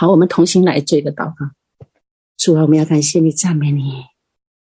[0.00, 1.50] 好，我们同心来做一个祷告。
[2.38, 4.02] 主啊，我们要感谢你，赞美你。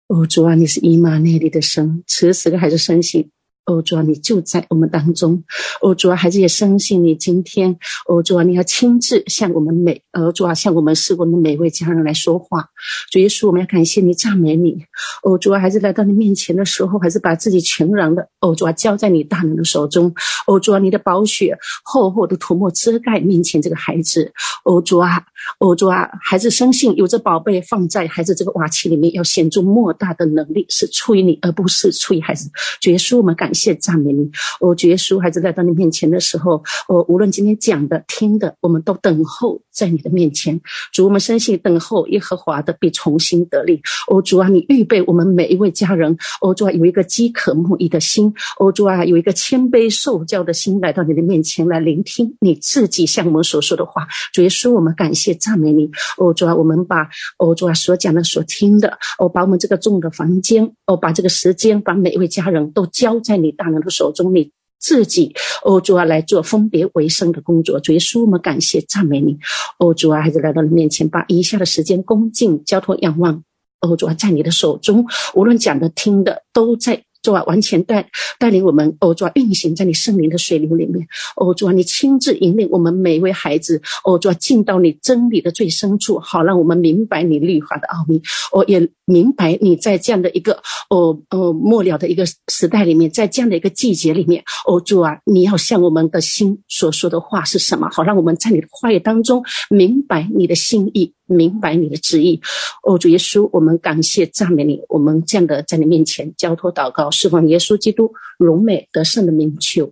[0.05, 3.31] 哦，主啊，你是姨妈内里的神，此时此刻还是生性。
[3.65, 5.43] 欧，主啊，你就在我们当中。
[5.81, 7.77] 欧，主啊，孩子也相信你今天。
[8.05, 12.69] 欧，主啊，你要亲自向我们每，欧，主啊，向我们是我们每位家人来说话。
[13.11, 14.77] 主耶稣，我们要感谢你，赞美你。
[15.23, 20.13] 欧，主啊，孩子来到你面前的时候，还是把自己全然的，欧，主啊，交在你大能的手中。
[20.45, 24.31] 欧，主啊，你的宝血厚厚的涂抹遮盖面前这个孩子。
[24.63, 25.23] 欧，主啊，
[25.57, 32.47] 哦，主啊，孩子深信有这宝贝放在孩子这个瓦器里面，要显出莫大的能力，是出于你，而不是出于孩子。
[32.79, 33.55] 主耶稣，我们感。
[33.55, 34.29] 谢赞美你，
[34.59, 40.59] 我主耶稣，孩子来到你面前的时候，我无论今天讲的、听的，我们都等候在你的面前。
[40.91, 43.81] 主，我们深信等候耶和华的必重新得力。
[44.09, 46.17] 哦，主啊，你预备我们每一位家人。
[46.41, 48.33] 哦，主啊，有一个饥渴慕义的心。
[48.59, 54.05] 哦，主啊，有一个谦卑受教的心来到你的面前来聆听你自己向我们所说的话。
[54.33, 55.89] 主耶稣，我们感谢赞美你。
[56.17, 57.07] 哦，主啊，我们把
[57.37, 63.51] 哦主啊所讲的、所听的，哦，把我们这个众的房间，哦，把这个时间，把每一位家人都交在你。
[63.51, 65.33] 大能的手中，你自己，
[65.63, 67.79] 哦主啊，来做分别为圣的工作。
[67.79, 69.37] 主耶稣，我们感谢赞美你。
[69.79, 73.43] 哦主啊，孩子来到你面前，把以下的时间恭敬交托仰望。
[73.81, 77.03] 哦主啊，在你的手中，无论讲的听的，都在。
[77.25, 81.07] 主啊，完全带带领我们，哦主啊，运行在你圣灵的水流里面。
[81.35, 88.21] 哦主啊，你亲自引领我们每一位孩子，哦主啊，进到你真理的最深处，好让我们明白你律法的奥秘。
[88.51, 90.53] 我、哦、也明白你在这样的一个
[90.89, 97.89] 哦哦末了的一个时代里面，在这样的一个季节里面，哦主啊，你要向我们的心所说的话是什么？
[97.91, 101.11] 好让我们在你的话语当中明白你的心意。
[101.25, 102.39] 明白你的旨意，
[102.83, 109.91] 哦，主耶稣，我们感谢赞美你，我们这样的在你面前交托祷告，释放耶稣基督荣美得胜的名求，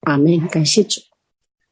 [0.00, 0.38] 阿门。
[0.48, 1.00] 感谢主，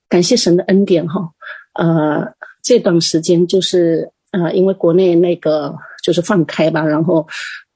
[0.09, 1.31] 感谢神的恩典哈。
[1.75, 7.27] 呃，这段时间就是呃，因为国内那个就是放开吧，然后。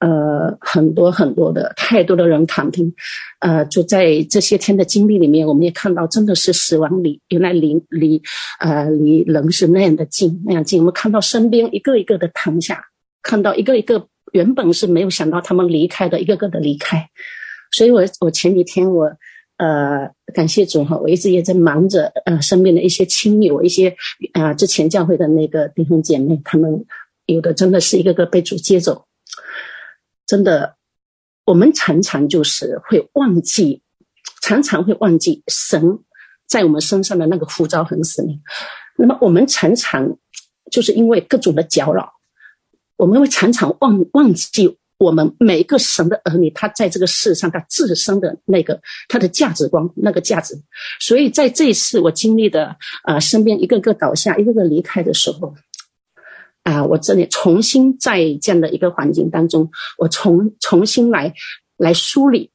[0.01, 2.95] 呃，很多很多的，太多的人躺平，
[3.41, 8.23] 呃，就在这些天的经历里面，我们也看到，真的是死亡离原来离离，
[8.61, 10.79] 呃，离人是那样的近，那样近。
[10.79, 12.81] 我们看到身边一个一个的躺下，
[13.25, 17.05] 看到一个一个原本是没有想到他们离开的，一个个的离开。
[17.73, 19.11] 所以我我前几天我
[19.57, 23.89] 呃，感谢主哈，我一直也在忙着呃，身边的一些亲友，一些
[24.33, 26.85] 啊、呃，之前教会的那个弟兄姐妹，他们
[27.29, 29.05] 有的真的是一个个被主接走。
[30.27, 30.77] 真的，
[31.45, 33.83] 我们常常就是会忘记，
[34.41, 35.99] 常常会忘记神
[36.47, 38.41] 在我们身上的那个呼召和使命。
[38.97, 40.19] 那么，我们常常
[40.71, 42.11] 就是因为各种的搅扰，
[42.97, 50.55] 我们会常常忘忘记我们每一个神的儿女，他在这个世上他自身的那个他的价值观、那个价值。
[50.99, 55.55] 所以，在这一次我经历的啊、身边一个个倒下、一个个离开的时候。
[56.69, 56.85] 啊！
[56.85, 61.33] 我这里重新在这样的一个环境当中，我重重新来
[61.79, 62.51] 来梳理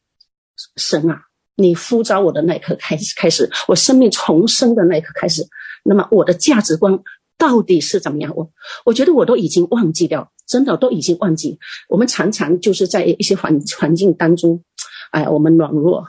[0.76, 1.20] 神啊，
[1.56, 5.44] 你呼召我的那一刻开始，开始我生命重生的那一刻开始，
[5.84, 7.00] 那么我的价值观
[7.38, 8.32] 到底是怎么样？
[8.36, 8.48] 我
[8.86, 11.58] 我觉得我都已经忘记掉，真的都已经忘记。
[11.90, 14.64] 我们常常就是在一些环环境当中，
[15.12, 16.06] 哎，我们软弱。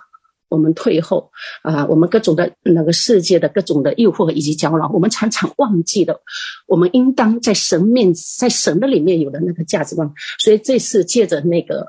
[0.48, 1.30] 我们退后
[1.62, 6.20] 啊，我们各种的那个世界的各种的诱惑以及搅扰，我们常常忘记了，
[6.66, 10.08] 我们应当在神面，在神的里面有的那个价值观。
[10.38, 11.88] 所以这次借着那个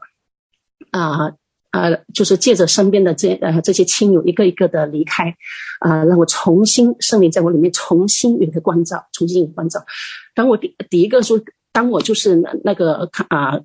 [0.92, 1.32] 啊
[1.72, 5.36] 啊，就是借着身边的这呃这些亲友一个一个的离开
[5.80, 9.86] 啊，让我重新圣灵在我里面重新有一个关照，重新有关照。
[10.34, 11.40] 当我第第一个说，
[11.72, 13.60] 当我就是那那个啊。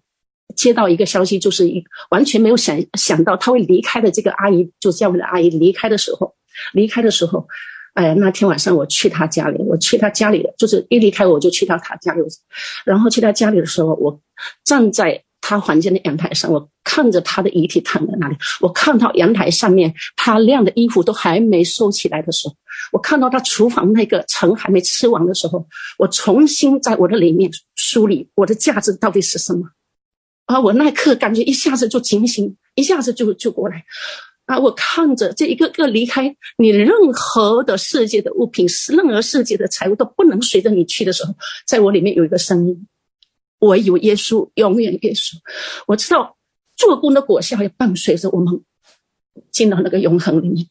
[0.56, 6.34] 接到一个消息，就是一完全没有想想到他会离开的这个阿姨，就教会的阿姨离开的时候，
[6.72, 7.46] 离开的时候，
[7.94, 12.20] 哎呀，那天晚上我去他家里，我去他家里，就是一离开我就去到他家里，
[12.84, 14.20] 然后去他家里的时候，我
[14.64, 22.54] 站在他房间的阳台上，我看着他的遗体躺在那里，我看到阳台上面他晾的衣服都还没收起来的时候，
[22.92, 25.66] 我看到他厨房那个尘还没吃完的时候，
[25.98, 29.68] 我重新在我的里面梳理我的价值到底是什么。
[30.50, 30.58] 啊！
[30.58, 33.84] 我那一刻感觉一下子就警醒，一下子就就过来。
[34.46, 34.58] 啊！
[34.58, 41.32] 我看着这一个个离开你，任何的世界的物品，任何世界的财物都不能随着你去的时候，
[41.68, 42.88] 在我里面有一个声音：
[43.60, 45.36] 唯有耶稣，永远耶稣。
[45.86, 46.36] 我知道
[46.76, 48.60] 做工的果效也伴随着我们
[49.52, 50.66] 进到那个永恒里面。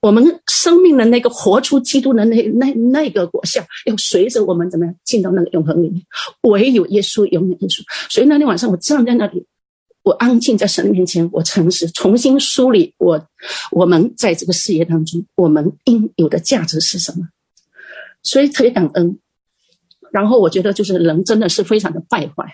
[0.00, 6.02] 我们生命的那个活出基督的那那那个果效，要随着我们怎么样进到那个永恒里面？
[6.40, 7.84] 唯有耶稣，永远耶稣。
[8.10, 9.46] 所以那天晚上，我站在那里，
[10.02, 13.24] 我安静在神面前，我诚实重新梳理我
[13.70, 17.28] 我们在这个事业当中，我们应有的价值是什么？
[18.24, 19.20] 所以特别感恩，
[20.10, 22.44] 然后我觉得就是人真的是非常的败坏。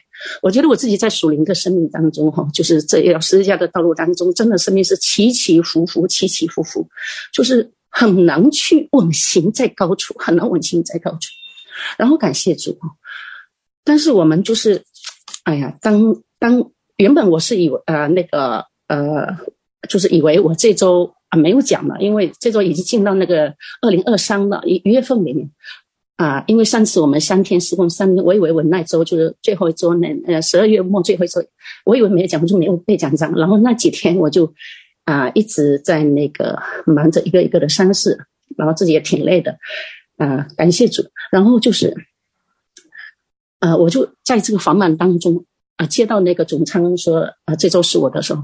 [0.42, 6.86] 我觉得我自己在属灵的生命当中，哈，就是这条十字架的道路当中，真的生命是起起伏伏，起起伏伏，
[7.32, 11.28] 就是很难去稳行在高处，很难稳行在高处。
[11.96, 12.88] 然后感谢主啊，
[13.84, 14.82] 但是我们就是，
[15.44, 19.28] 哎呀，当当原本我是以为呃那个呃，
[19.88, 25.48] 就是以为我这周啊没有讲了，因为这周已经进到那个二零二三了一月份里面。
[26.16, 31.42] 啊，因为上次我们三天施工三天，我以为我那周就是最后一周那，呃，十二月末最后一周，
[31.84, 33.34] 我以为没有讲，就没有背讲章。
[33.34, 34.46] 然后那几天我就
[35.04, 38.18] 啊一直在那个忙着一个一个的丧事，
[38.56, 39.58] 然后自己也挺累的，
[40.16, 41.02] 啊，感谢主。
[41.30, 41.94] 然后就是，
[43.58, 45.44] 啊，我就在这个繁忙当中
[45.76, 48.42] 啊，接到那个总仓说啊，这周是我的时候，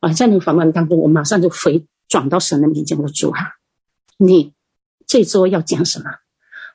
[0.00, 3.40] 啊，在那个繁忙当中，我马上就回转到神的面前，我说主啊，
[4.16, 4.52] 你
[5.06, 6.04] 这周要讲什么？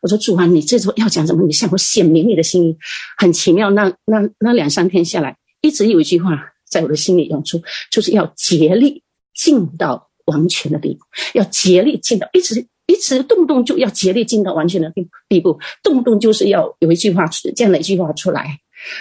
[0.01, 1.43] 我说主啊，你这周要讲什么？
[1.45, 2.77] 你向我显明你的心意，
[3.17, 3.69] 很奇妙。
[3.71, 6.37] 那那那两三天下来，一直有一句话
[6.67, 9.01] 在我的心里涌出，就是要竭力
[9.33, 17.25] 进到完全的地步，要竭力进到，一直一直动不动就要竭力进到完全的地地步，动不动就是要有一句话
[17.55, 18.59] 这样的一句话出来，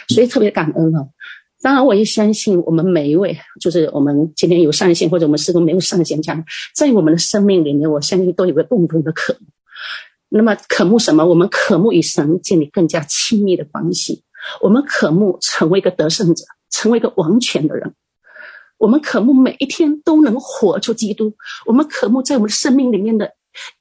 [0.08, 1.08] 所以特别感恩哦。
[1.60, 6.44] 当然，我也相信我们每一位，就是我们今天有上线或者我们施工没有上线这样，
[6.74, 9.46] 在我们的生命里面，我相信都有个共同的渴慕。
[10.28, 11.24] 那么渴慕什么？
[11.24, 14.24] 我们渴慕与神建立更加亲密的关系。
[14.60, 17.94] 我们渴慕成为一个得胜者，成为一个完全的人。
[18.82, 21.32] 我们渴慕每一天都能活出基督。
[21.66, 23.32] 我们渴慕在我们生命里面的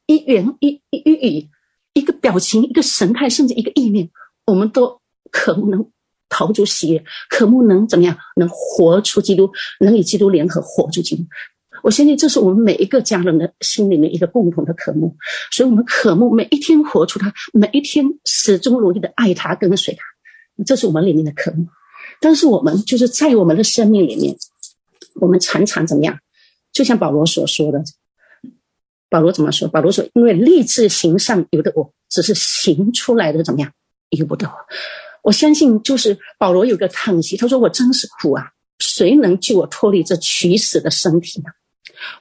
[0.06, 1.50] 一言一一语、
[1.94, 4.07] 一个表情、一个神态，甚至一个意念，
[4.45, 5.01] 我们都
[5.31, 5.83] 渴慕能
[6.30, 8.15] 逃出喜悦，渴慕能怎么样？
[8.36, 9.50] 能活出基督，
[9.80, 11.24] 能与基督联合，活出基督。
[11.81, 15.15] 我相信这是我们每一个家人的心里面一个共同的渴慕，
[15.51, 21.65] 所以我们渴慕每一天活出他，每一天始终如一的爱他，跟随他，这是我们里面的渴慕。
[22.19, 24.36] 但是我们就是在我们的生命里面，
[25.16, 26.18] 我们常常怎么样？
[26.72, 27.84] 就像保罗所说的，
[29.10, 29.68] 保罗怎么说？
[29.68, 33.72] 保罗说：“因为立志行善由得我，只是行出来的怎么样，
[34.12, 34.54] 由不得我。”
[35.24, 38.50] 我相信就是保罗有个叹息，他说：“我真是苦啊，
[38.80, 41.50] 谁能救我脱离这取死的身体呢？”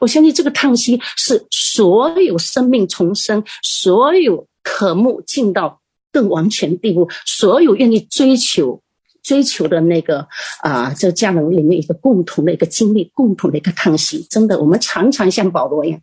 [0.00, 5.81] 我相信这个叹息是所有生命重生、所有渴慕进到
[6.12, 8.82] 更完全地步、所有愿意追求、
[9.22, 10.20] 追求的那个
[10.61, 14.26] 啊、呃，这家人里面一个共同的一个经历、共同的一个叹息。
[14.31, 16.00] 真的，我们常常像保罗一样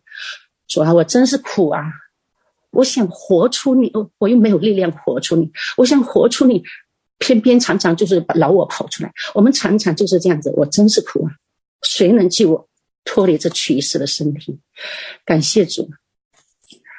[0.66, 1.82] 主：“啊，我真是苦啊！
[2.70, 5.50] 我想活出你，我我又没有力量活出你。
[5.76, 6.62] 我想活出你，
[7.18, 9.12] 偏偏常常就是把老我跑出来。
[9.34, 11.32] 我们常常就是这样子，我真是苦啊！
[11.82, 12.64] 谁能救我？”
[13.10, 14.60] 脱离这取死的身体，
[15.24, 15.88] 感谢主。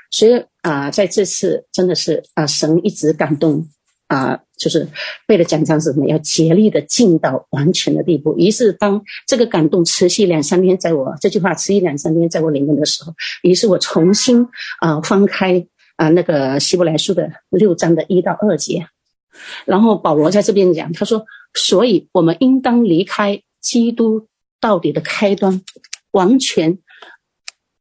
[0.10, 3.63] 所以啊、在这次真的是啊、神一直感动
[4.07, 4.88] 啊、就是
[5.25, 6.06] 背的讲章是什么？
[6.07, 8.38] 要竭力的进到完全的地步。
[8.38, 14.45] 于是当这个感动持续两三天，在我这句话持续两三天在我里面的时候，于是我重新
[14.81, 15.65] 啊、翻开
[15.95, 18.85] 啊、那个希伯来书的六章的一到二节，
[19.65, 24.27] 然后保罗在这边讲，他说：“所以我们应当离开基督
[24.59, 25.62] 到底的开端。”
[26.12, 26.79] 完全，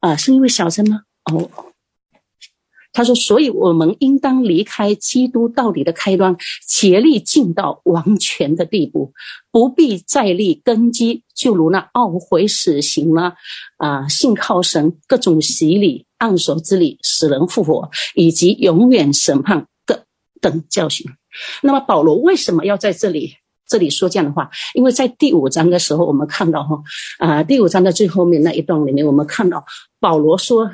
[0.01, 1.01] 啊，是因为小声吗？
[1.33, 1.49] 哦，
[2.99, 6.37] 他说，所以我们应当离开基督到底的开端，
[6.67, 9.13] 竭力进到完全的地步，
[9.53, 13.35] 不必再立根基，就如那懊悔死刑了，
[13.77, 20.03] 啊，信靠神各种洗礼、按手之礼、使人复活，以及永远审判各
[20.41, 21.07] 等教训。
[21.63, 23.33] 那么保罗为什么要在这里？
[23.69, 26.83] 这里说这样的话，因为在第五章的时候，我们看到哈
[27.21, 29.65] 啊，第五章的最后面那一段里面，我们看到
[30.01, 30.69] 保罗说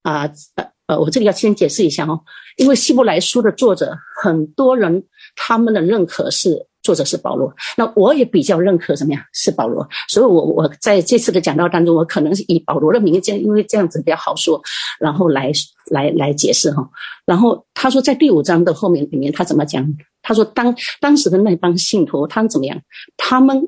[0.00, 2.20] 啊呃呃，我这里要先解释一下哦，
[2.56, 5.02] 因为希伯来书的作者很多人
[5.36, 6.66] 他们的认可是。
[6.82, 9.22] 作者是保罗，那我也比较认可怎么样？
[9.32, 14.60] 是保罗，所以我我在这次的讲道当中，我可能是以保罗的名字，因为这样子比较好说，
[14.98, 15.52] 然后来
[15.92, 16.84] 来来解释哈。
[17.24, 19.86] 然后他说，在第五章的后面里面，他怎么讲？
[20.22, 22.76] 他说当当时的那帮信徒，他们怎么样？
[23.16, 23.62] 他们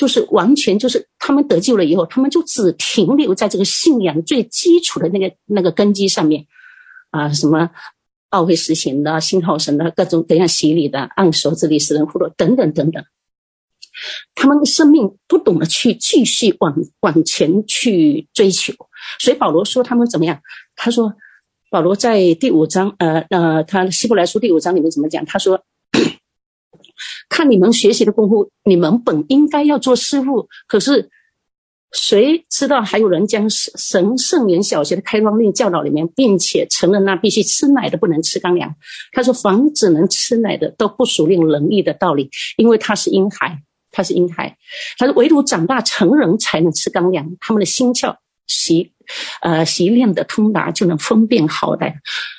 [0.00, 6.46] 就是完全就是他们得救了以后，他们就只停留在这个信仰最基础的那个那个根基上面
[7.10, 7.68] 啊，什么？
[8.30, 13.04] 奥会实行的、信号神的各种各样洗礼的、按手之礼、使人复活等等等等，
[14.36, 18.72] 他们的生命不懂得去继续往往前去追求，
[19.18, 20.40] 所以保罗说他们怎么样？
[20.76, 21.12] 他说
[21.70, 25.24] 保罗在第五章，呃呃，他希伯来书第五章里面怎么讲？
[25.24, 25.60] 他说
[27.28, 31.10] ：“看你们学习的功夫，你们本应该要做师傅，可是
[31.92, 38.72] 谁知道还有人将神圣言小学的开光令教导里面，并且承认那必须吃奶的不能吃干粮。
[39.10, 43.58] 他说：“凡只能吃奶的，都不属灵仁义的道理，因为他是婴孩，
[43.90, 44.56] 他是婴孩。
[44.98, 48.14] 他说唯独长大成人才能吃干粮，他们的心窍
[48.46, 48.92] 习，
[49.42, 51.94] 呃习练的通达，就能分辨好歹。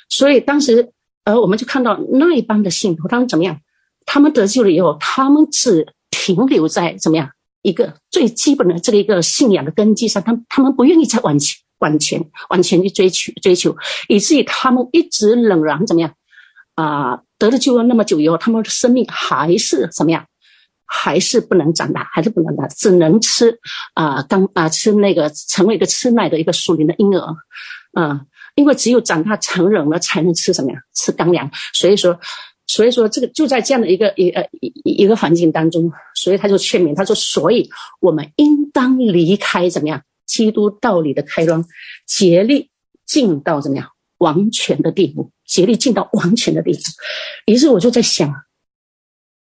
[0.08, 0.90] 所以当时，
[1.24, 3.60] 呃，我们就看到那一帮的信徒，他们怎么样？
[4.06, 7.30] 他们得救了以后，他们只停留在怎么样？”
[7.62, 13.76] 一个最基本的这个一个信仰的根基上，他他们不愿意再往前往前往前去追求追求，
[14.08, 16.12] 以至于他们一直仍然怎么样
[16.74, 20.26] 啊、得了救恩那么久以后，他们的生命还是怎么样？
[20.84, 23.56] 还是不能长大，还是不能长大，只能吃
[23.94, 27.24] 啊刚啊吃那个成为一个吃奶的一个属灵的婴儿
[27.92, 28.22] 啊、
[28.56, 30.78] 因为只有长大成人了，才能吃什么呀？
[30.96, 31.48] 吃干粮。
[31.74, 32.18] 所以说。
[32.72, 37.68] 所以说，这个就在这样的一个一呃一一个环境当中，所以他就劝勉他说：“所以
[38.00, 40.02] 我们应当离开怎么样？
[40.24, 41.62] 基督道理的开端，
[42.06, 42.70] 竭力
[43.04, 43.86] 进到怎么样
[44.16, 46.78] 完全的地步，竭力进到完全的地步。”
[47.44, 48.32] 于是我就在想，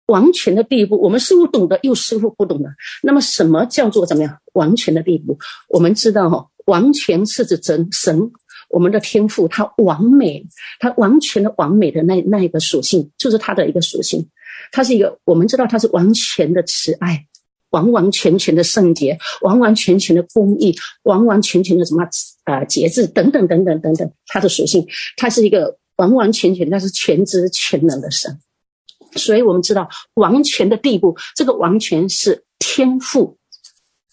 [0.06, 2.70] 完全的地步，我们似乎懂得，又似乎不懂得。
[3.02, 5.38] 那么，什么叫做怎么样完全的地步？
[5.68, 8.30] 我们知道哈，完全是指真神。
[8.70, 10.46] 我们的天赋，他完美，
[10.78, 14.26] 他完全的完美的那那一个属性，就是他的一个属性。
[14.70, 17.26] 他是一个，我们知道他是完全的慈爱，
[17.70, 20.72] 完完全全的圣洁，完完全全的公义，
[21.02, 22.06] 完完全全的什么
[22.44, 24.12] 呃节制等等等等等等。
[24.26, 24.86] 他的属性，
[25.16, 28.38] 他是一个完完全全，他是全知全能的神。
[29.16, 33.36] 所以我们知道完全的地步，这个完全是天赋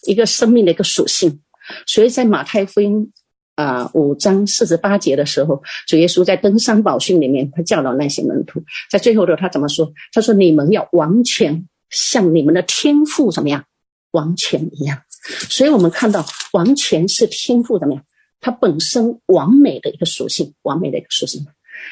[0.06, 1.40] 一个生命的一个属性。
[1.86, 3.12] 所以在马太福音。
[3.58, 9.92] 啊、五章四十八节的时候，主耶稣在登山宝训里面，他教导那些门徒，在最后的他怎么说？
[10.12, 13.64] 他说：“你们要完全像你们的天赋怎么样，
[14.12, 15.02] 完全一样。”
[15.50, 18.04] 所以，我们看到完全是天赋怎么样，
[18.40, 21.44] 它本身完美的一个属性，完美的一个属性。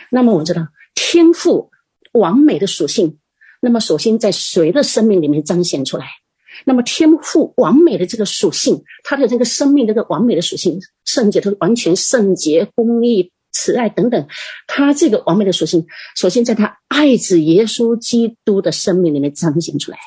[0.08, 1.68] 那么，我们知道天赋
[2.12, 3.18] 完美的属性，
[3.61, 6.06] 那么首先在谁的生命里面彰显出来？
[6.65, 14.27] 那么天父完美的这个属性，他的这个生命这个完美的属性，圣洁，他完全圣洁、公义、慈爱等等，
[14.67, 15.87] 他这个完美的属性，
[16.17, 19.99] 首先在他爱子耶稣基督的生命里面彰显出来。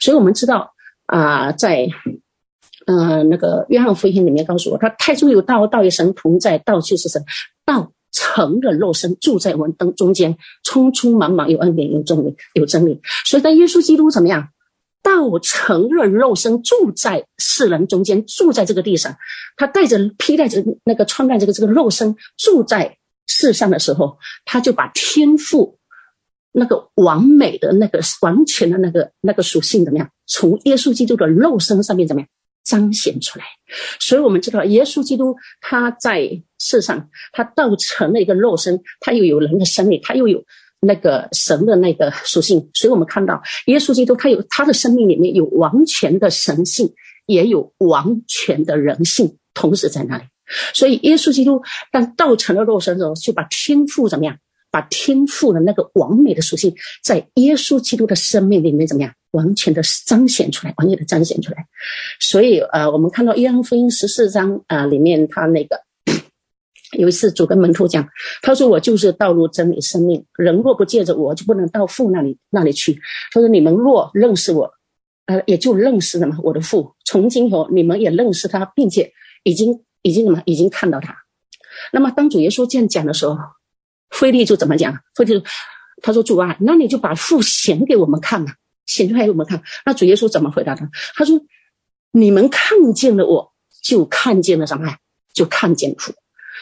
[0.00, 0.72] 所以我们知道
[1.06, 1.88] 啊、在
[2.86, 7.22] 呃那个约翰福音里面告诉我，他太初有道，道与神同在，道就是神，
[7.66, 13.00] 道成了肉身，住在我们当中间，匆匆忙忙有恩典有真理有真理。
[13.26, 14.48] 所以在耶稣基督怎么样？
[15.14, 19.16] 道成了肉身，住在世人中间，住在这个地上。
[19.56, 25.78] 他带着披戴着那个穿戴这个这个肉身，住在世上的时候，他就把天赋
[26.52, 32.28] 那个完美的那个完全的那个那个属性怎么样，从耶稣基督的肉身上面怎么样
[32.64, 33.44] 彰显出来。
[34.00, 40.42] 所以我们知道，耶稣基督他在世上，他道成了一个肉身，他又有人的生命，他又有。
[40.84, 46.92] 那个神的那个属性，所以我们看到耶稣基督，他有他的生命里面有完全的神性，
[47.26, 50.24] 也有完全的人性，同时在那里。
[50.74, 54.36] 所以耶稣基督当道成了肉身的时候，就把天赋怎么样？
[54.70, 59.12] 把天赋的那个完美的属性，在耶稣基督的生命里面怎么样？
[59.30, 61.64] 完全的彰显出来，完全的彰显出来。
[62.20, 65.80] 所以呃，我们看到约翰福音十四章啊、呃，里面他那个。
[66.96, 68.08] 有一次，主跟门徒讲，
[68.42, 70.24] 他说：“我就是道路、真理、生命。
[70.36, 72.98] 人若不借着我，就不能到父那里那里去。
[73.32, 74.70] 他说：你们若认识我，
[75.26, 76.36] 呃，也就认识什么？
[76.42, 76.94] 我的父。
[77.04, 80.42] 从今以后，你们也认识他，并且已经已经什么？
[80.46, 81.16] 已经看到他。
[81.92, 83.36] 那么，当主耶稣这样讲的时候，
[84.10, 84.96] 腓利就怎么讲？
[85.14, 85.42] 腓利
[86.02, 88.52] 他说：主啊，那你就把父显给我们看嘛，
[88.86, 89.62] 显出来给我们看。
[89.84, 90.88] 那主耶稣怎么回答他？
[91.14, 91.40] 他说：
[92.12, 94.96] 你们看见了我，就看见了什么？
[95.34, 96.12] 就看见父。”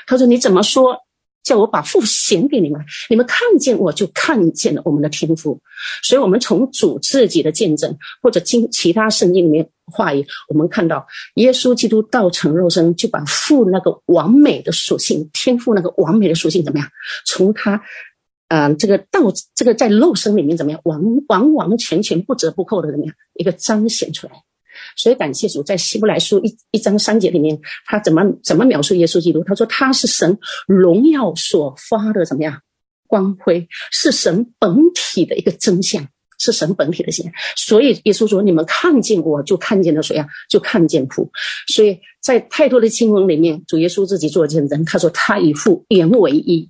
[0.07, 0.99] 他说：“你怎么说？
[1.45, 2.81] 叫我把父显给你们，
[3.11, 5.61] 你们看见我就看见了我们的天赋。
[6.05, 11.05] 所以，我们从主自己的见证，或者经其他圣经里面话语，我们看到
[11.35, 16.89] 耶稣基督道成肉身，就把父那个完美的属性，天赋那个完美的属性怎么样？
[17.27, 17.83] 从他，
[18.47, 19.21] 嗯、这个道，
[19.57, 20.81] 这个在肉身里面怎么样？
[20.85, 23.13] 完完完全全不折不扣的怎么样？
[23.35, 24.33] 一个彰显出来。”
[24.97, 29.43] 所以感谢主，在希伯来书一一章三节里面，他怎么怎么描述耶稣基督？
[29.45, 32.61] 他说他是神荣耀所发的怎么样
[33.07, 36.07] 光辉，是神本体的一个真相，
[36.39, 37.33] 是神本体的现象。
[37.57, 40.27] 所以耶稣说：“你们看见我就看见了谁呀？
[40.49, 41.31] 就看见父。”
[41.69, 46.69] 所以在太多的经文里面，主耶稣自己做见证，他说他与父原为一。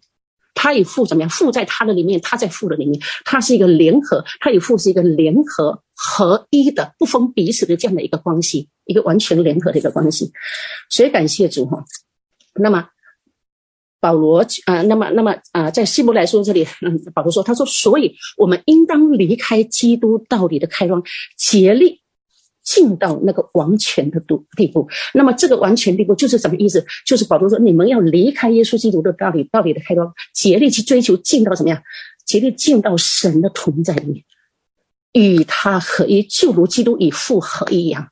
[0.63, 1.29] 他与父怎么样？
[1.29, 10.31] 父在他的里面，他在父的里面，他是一个联合，他与父是一个联合合一的，不分彼此的这样的一个关系，一个完全联合的一个关系。
[10.89, 11.85] 所以感谢主哈。
[12.55, 12.87] 那么
[13.99, 21.03] 保罗啊、那么那么啊、在希伯来书这里，嗯，保罗说，他说，所以我们应当离开基督道理的开端，
[21.37, 22.02] 竭力。
[22.63, 26.85] 进到那个完全的度地步，那么这个完全地步就是什么意思？
[27.05, 31.83] 就是保罗说，你们要离开耶稣基督的道理，道理的开端，竭力去追求进到什么样？
[32.25, 34.25] 竭力进到神的同在里面，
[35.13, 38.09] 与他合一，就如基督与父合一一样。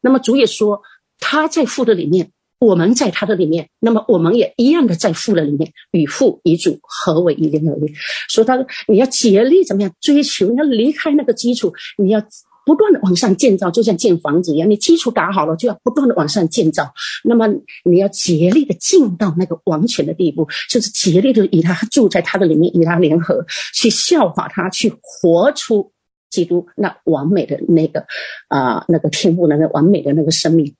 [0.00, 0.82] 那么主也说，
[1.20, 7.94] 他在父的里面，我们在他的里面，那么我们也一样的在父的里面，与父与主合为一，连为一。
[8.28, 10.50] 所以他说，你要竭力怎么样追求？
[10.50, 12.20] 你要离开那个基础，你要。
[12.64, 16.92] 不断的往上建造，就像建房子一样，你基础打好了，就要不断的往上建造。
[17.22, 17.46] 那么
[17.84, 23.44] 你要竭力的进到那个完全的地步，就是竭力的与他住在他的里面，与他联合，
[23.74, 25.92] 去效法他，去活出
[26.30, 28.06] 基督那完美的那个
[28.48, 30.74] 啊、那个天赋，那个完美的那个生命。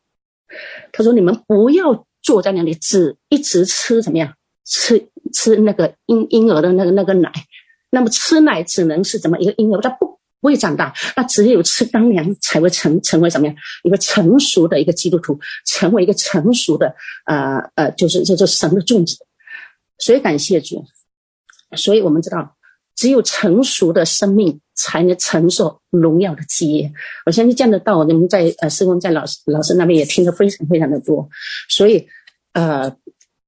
[0.93, 4.33] 他说：“你们不要坐在那里，只一直吃怎么样？
[4.65, 7.31] 吃吃那个婴婴儿的那个那个奶。
[7.91, 10.15] 那么吃奶只能是怎么一个婴儿，他不。”
[10.45, 19.17] 不会长大，那只有吃干粮才会成成为什么样一个成熟的一个基督徒，成为一个成熟的呃呃，就是这这神的种子。
[19.97, 20.85] 所以感谢主，
[21.75, 22.57] 所以我们知道，
[22.95, 26.93] 只有成熟的生命才能承受荣耀的基业。
[27.25, 31.27] 我相信这样的道，你们在呃师公在老师老师那边也听得非常非常的多。
[31.71, 32.07] 所以
[32.53, 32.95] 呃，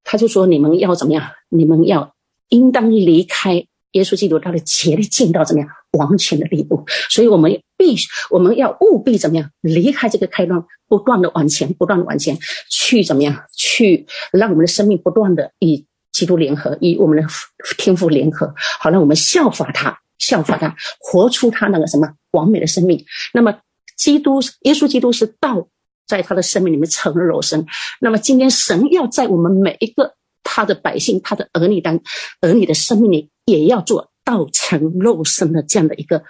[0.03, 1.31] 他就说你们要怎么样？
[1.51, 2.15] 你们要
[2.49, 5.69] 应当离开耶稣基督，他的竭力尽到怎么样？
[5.97, 12.39] 完全的地步，所以我们必须，我们要务必怎么样离开这个开端，不断的往前，不断的往前
[12.71, 17.29] 去怎么样去让我们的生命不断的与基督联合，与我们的
[17.77, 23.05] 天父联合，好让我们效法他，效法他，活出他那个什么完美的生命。
[23.35, 23.55] 那么，
[23.97, 25.69] 基督耶稣基督是道，
[26.07, 27.67] 在他的生命里面成了肉身。
[28.01, 32.01] 那么，今天神要在我们每一个他的百姓、他的儿女当
[32.41, 34.11] 儿女的生命里，也要做。
[34.27, 36.23] 道成肉身的这样的一个，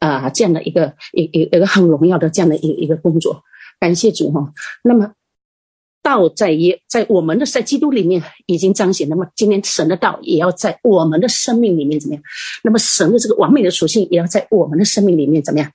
[0.00, 3.42] 啊、这样的一个一一一个很荣耀的这样的一个一个工作，
[3.78, 4.52] 感谢主哈。
[4.82, 5.12] 那么
[6.02, 12.22] 道在耶在我们的在基督里面已经彰显，那么今天神的道也要在我们的生命里面怎么样？
[12.64, 15.70] 那么神的这个完美的属性也要在我们的生命里面怎么样？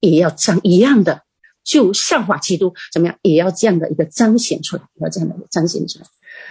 [0.00, 1.22] 也要彰一样的，
[1.64, 3.16] 就效法基督怎么样？
[3.22, 6.06] 也要这样的一个彰显出来，要这样的一个彰显出来。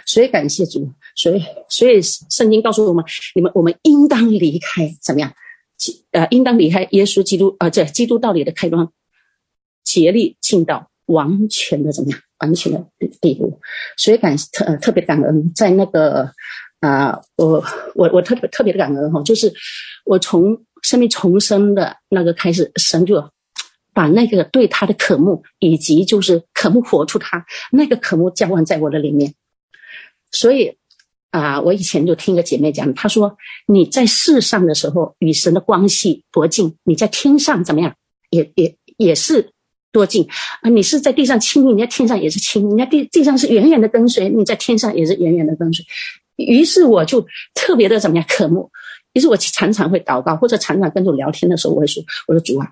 [0.06, 3.04] 所以感谢主，所以所以圣经告诉我们，
[3.36, 5.34] 你们我们应当离开怎么样？
[6.12, 8.88] 呃，应当离开耶稣基督，呃，这基督道理的开端，
[9.84, 12.20] 竭力进到完全的怎么样？
[12.40, 12.86] 完全的
[13.22, 13.60] 地步。
[13.98, 16.30] 所以感特、呃、特别感恩，在那个
[16.82, 17.64] 啊、呃，我
[17.96, 19.52] 我我特别特别的感恩哈，就是
[20.06, 23.16] 我从生命重生的那个开始，神就
[24.00, 29.34] 把那个对他的渴慕，以及就是渴慕活出他那个渴慕，交换在我的里面。
[30.32, 30.74] 所以，
[31.32, 33.36] 啊、我以前就听一个姐妹讲，她说
[33.68, 37.94] 你在世上的时候与神的关系多近，你在天上怎么样，
[38.30, 39.52] 也也也是
[39.92, 40.26] 多近
[40.62, 40.70] 啊。
[40.70, 45.84] 你是在地上亲，你在天上也是亲，你在地地上是远远的跟随，你在天上也是远远的跟随。
[46.38, 48.72] 于是我就特别的怎么样渴慕，
[49.12, 52.72] 于是我常常会祷告，或者常常跟主聊天的时候，我会说，我说主啊，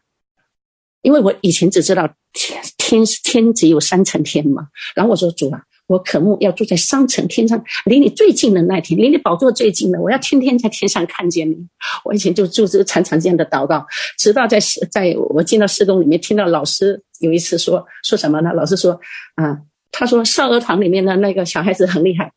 [1.07, 5.61] 因为我以前只知道天天天只有三层天嘛，然后我说主啊。
[5.87, 11.55] 我渴慕要住在三层天上，离你最近的那天，离你宝座最近的，我要天天在天上看见你。
[12.03, 13.85] 我以前就就这常常这样的祷告，
[14.17, 14.59] 直到在
[14.91, 18.51] 在我进到事工里面，听到老师有一次说说什么呢？
[18.51, 18.99] 老师说
[19.35, 19.57] 啊，
[19.89, 22.29] 他说少儿堂里面的那个小孩子很厉害，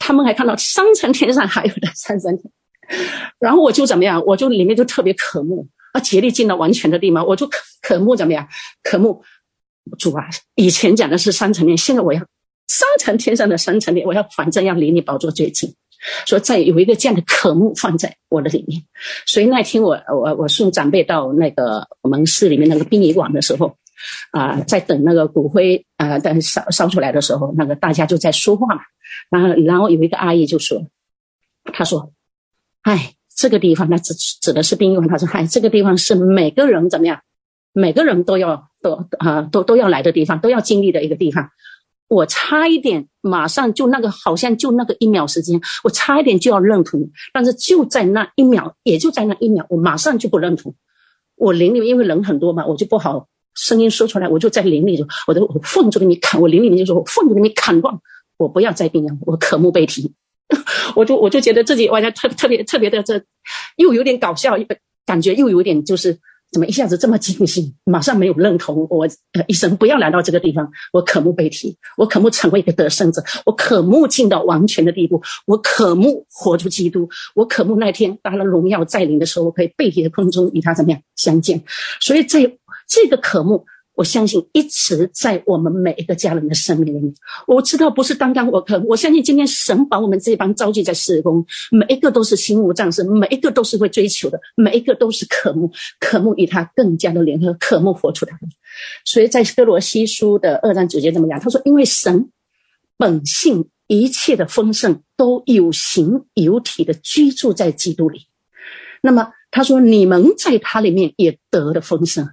[0.00, 2.52] 他们还看到三层天上还有的三层天，
[3.38, 4.20] 然后我就怎么样？
[4.26, 8.48] 我就里面就特别渴慕啊，竭力尽到完全的地方，我就渴渴慕怎么样？
[8.82, 9.22] 渴慕
[9.98, 10.28] 主啊！
[10.54, 12.20] 以前讲的是三层天，现在我要。
[12.72, 15.74] 三层天上的三层天，我要反正要离你宝座最近，
[16.24, 18.80] 所以再有一个这样的渴慕放在我的里面。
[19.26, 23.76] 所以那天我我我送长辈到那个我们市里面那个殡仪馆的时候，
[24.30, 28.82] 啊、在等那个骨灰啊，等、呃、烧烧出来的时候，那个大家就在说话嘛。
[29.30, 30.86] 然后然后有一个阿姨就说，
[31.72, 32.12] 她说
[32.82, 35.08] ：“哎，这个地方，那指指的是殡仪馆。
[35.08, 37.20] 她说，嗨，这个地方是每个人怎么样，
[37.72, 41.48] 每个人都要都啊、都都要来的地方，都要经历的一个地方。”
[42.08, 50.74] 我差一点，马上就那个，好像就那个一秒时间，我差一点就要认同，但是就在那一秒，也就在那一秒，我马上就不认同。
[51.36, 57.96] 我灵里面因为人很多嘛，我就不好声音说出来，我就在灵里头，我都我奉主给你砍，我灵里面就说，我奉主给你砍断，
[58.38, 60.12] 我不要再病了，我渴慕被提，
[60.96, 63.22] 我就我就觉得自己完全特特别特别的这，
[63.76, 64.56] 又有点搞笑，
[65.06, 66.18] 感觉又有点就是。
[66.52, 67.72] 怎么一下子这么惊喜？
[67.84, 70.68] 马上没有认同我，呃，一生不要来到这个地方。
[70.92, 81.62] 我渴慕被提，我渴慕成为一个得胜者，我渴慕进到王权的地步，我渴慕活出基督，我渴慕那天当了荣耀再临的时候，我可以被提的空中与他怎么样相见。
[82.00, 82.40] 所以在
[82.88, 83.64] 这个渴慕。
[83.94, 87.12] 我相信一直在我们每一个家人的生命里面。
[87.46, 98.46] 我知道不是刚刚我可，我相信今天神把我们这帮召集在事工，每一个都是心无障碍，每一个都是会追求的，每一个都是渴慕，渴慕与他更加的联合，渴慕活出他的。
[99.04, 102.30] 所以在歌罗西书的二章九节这么讲，他说：“因为神
[102.96, 108.26] 本性一切的丰盛都有形有体的居住在基督里。”
[109.02, 112.26] 那么他说：“你们在他里面也得了丰盛。”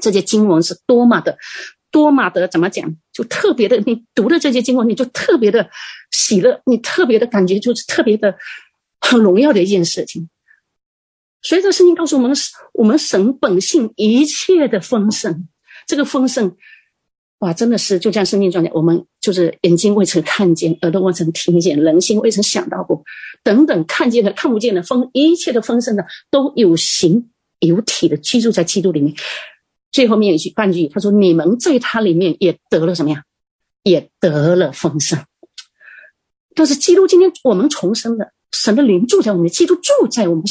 [0.00, 1.36] 这些经文是多么的，
[1.90, 2.96] 多么的怎么讲？
[3.12, 5.68] 就特别的，你读了这些经文，你就特别的
[6.10, 8.36] 喜乐，你特别的感觉就是特别的
[9.00, 10.28] 很荣耀的一件事情。
[11.42, 12.36] 所以这圣经告诉我们，
[12.72, 15.48] 我们神本性一切的丰盛，
[15.86, 16.56] 这个丰盛，
[17.38, 23.02] 哇，真的是就像圣经中讲，我们就是眼睛未曾看见，耳朵未曾听见，人心未曾想到过，
[23.44, 27.30] 等等，看见和看不见的丰，一切的丰盛的都有形
[27.60, 29.14] 有体的居住在基督里面。
[29.98, 33.24] 最后面一句半句，他说：“你们在他里面也得了什么呀？
[33.82, 35.18] 也得了丰盛。
[36.54, 40.44] 但是基督今天我们重生的，神的灵住在我们，基督住在我们，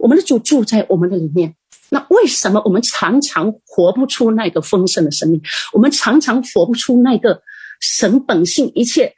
[0.00, 1.54] 我们的主住在我们的里面。
[1.90, 5.40] 那为什么我们常常活不出那个丰盛的生命？
[5.72, 7.40] 我们常常活不出那个
[7.80, 9.14] 神本性一切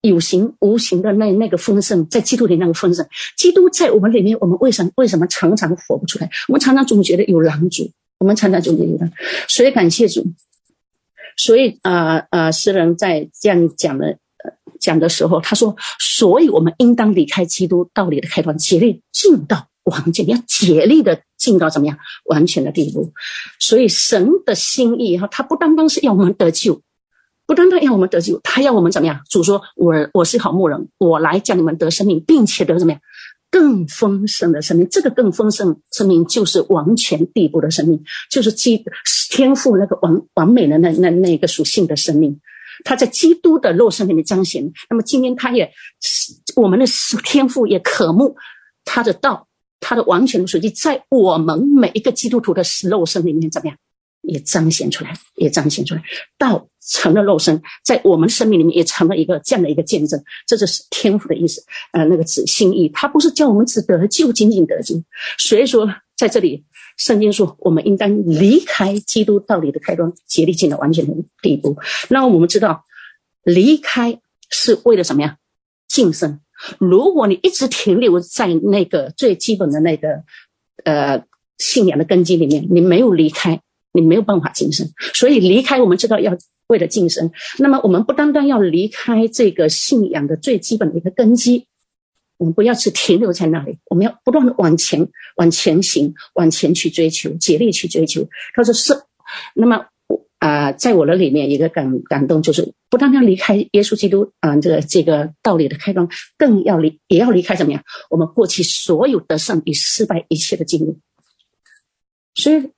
[0.00, 3.04] 有形无形的那那个丰盛，在基督里那个丰盛？
[3.36, 6.30] 基督在我们里面，我们为什么为什么常常活不出来？
[6.46, 9.12] 我们常常总觉得有拦阻。”我们常常就这样，
[9.48, 10.26] 所以感谢主。
[11.36, 14.50] 所以啊啊、呃呃，诗人在这样讲的呃
[14.80, 23.12] 讲的时候，他说：“所以我们应当离开基督道理的开端，竭力进到王权，要竭力的进到怎么样完全的地步。
[23.58, 26.80] 所以神的心意哈，他不单单是要我们得救，
[27.44, 29.20] 不单单要我们得救，他要我们怎么样？
[29.28, 33.00] 主说：我我是好牧人，我来叫你们得生命，并且得怎么样？”
[33.50, 38.84] 更丰盛的生命，这个更丰盛生命就是王权地步的生命，就是基
[39.30, 42.38] 天赋那个完完美的那那那个属性的生命，
[42.84, 44.70] 他在基督的肉身里面彰显。
[44.90, 45.70] 那么今天他也，
[46.56, 46.84] 我们的
[47.24, 48.36] 天赋也渴慕
[48.84, 49.48] 他的道，
[49.80, 53.76] 他的完全的属性在我们每一个基督徒的肉身里面怎么样？
[54.26, 56.02] 也彰显出来，也彰显出来，
[56.36, 60.22] 道成了肉身，在我们生命里面也成了一个这样的一个见证。
[60.46, 61.62] 这就是天赋的意思，
[61.92, 64.94] 呃，那个指心意，他不是叫我们只得救，仅仅得救。
[65.38, 66.64] 所以说，在这里，
[66.96, 71.12] 圣经说，我们应当离开基督道理的开端，竭力进到完全的
[71.42, 71.76] 地步。
[72.08, 72.84] 那我们知道，
[73.42, 75.36] 离开是为了什么呀？
[75.88, 76.40] 晋升。
[76.78, 80.22] 如果你一直停留在那个最基本的那个
[80.84, 81.22] 呃
[81.58, 83.60] 信仰的根基里面，你没有离开。
[83.96, 87.32] 你没有办法晋升，所以离开我们知道要为了晋升。
[87.58, 91.66] 那么我们不单单要离开这个信仰的最基本的一个根基，
[92.36, 98.28] 我们不要只停留在那里，我们要不断的往前往前行，往前去追求，竭力去追求。
[98.54, 98.92] 他说是，
[99.54, 99.86] 那么
[100.38, 106.06] 啊、在我的里面一个感感动就是，不单单离开耶稣基督啊、这个这个道理的开端，
[106.36, 107.82] 更要离也要离开怎么样？
[108.10, 110.98] 我们过去所有得胜与失败一切的经历，
[112.34, 112.70] 所以。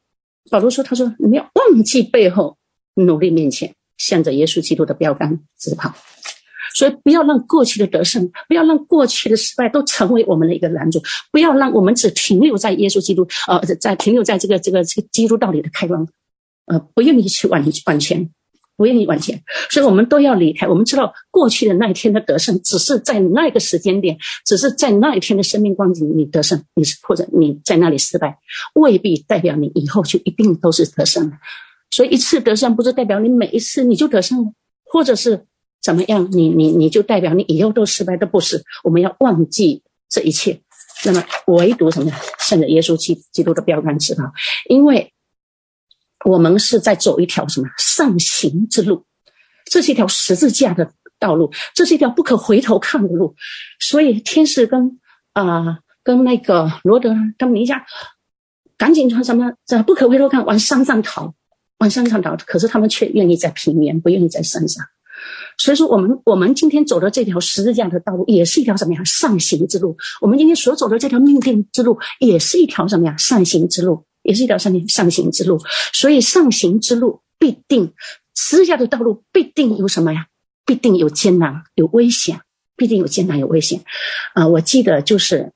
[0.51, 2.57] 保罗说：“他说，你们要忘记背后，
[2.95, 5.95] 努力面前，向着耶稣基督的标杆直跑。
[6.75, 11.01] 所以，不要让过去的得胜，不要让过去的失败都成为我们的一个拦阻。
[11.33, 16.07] 不要让我们只停留在耶稣基督，呃，在停留在这个这个这个基督道理的开端，
[16.67, 18.31] 呃，不愿意去往往前。”
[18.79, 20.69] 不愿意往前，所以我们都要离开。
[20.69, 28.39] 我们知道过去的那一天的得胜，只是在那个时间点，只是在那一天的生命光景你得胜，你是或者你在那里失败，
[28.75, 31.37] 未必代表你以后就一定都是得胜的。
[31.91, 34.53] 所以一次得胜不是代表你每一次你就得胜了，
[34.85, 35.45] 或者是
[35.83, 38.63] 怎么样，你你你就代表你以后都失败都，不是。
[38.85, 40.61] 我们要忘记这一切，
[41.05, 42.13] 那么唯独什么？
[42.39, 44.23] 向着耶稣基基督的标杆直跑，
[44.69, 45.13] 因为。
[46.29, 49.03] 我们是在走一条什么上行之路？
[49.71, 53.35] 这是一条十字架的道路，这是一条不可回头看的路。
[53.81, 55.01] 所以天使跟
[55.33, 57.87] 啊、跟那个罗德他们一下
[58.77, 59.53] 赶紧穿什么？
[59.67, 61.33] 这不可回头看，往山上逃，
[61.79, 62.37] 往山上逃。
[62.47, 64.85] 可是他们却愿意在平原，不愿意在山上。
[65.59, 69.97] 所以说，我们我们今天走的这条十字架的道路，也是一条什么样上行之路？
[70.21, 74.05] 我们今天所走的这条命定之路，也是一条什么样上行之路？
[74.29, 75.59] 也是一条上上行之路，
[75.95, 77.95] 所以上行之路必定，
[78.35, 80.27] 私下的道路必定有什么呀？
[80.67, 82.39] 必定有艰难，有危险，
[82.77, 83.83] 必定有艰难有危险。
[84.35, 85.51] 啊、我记得就是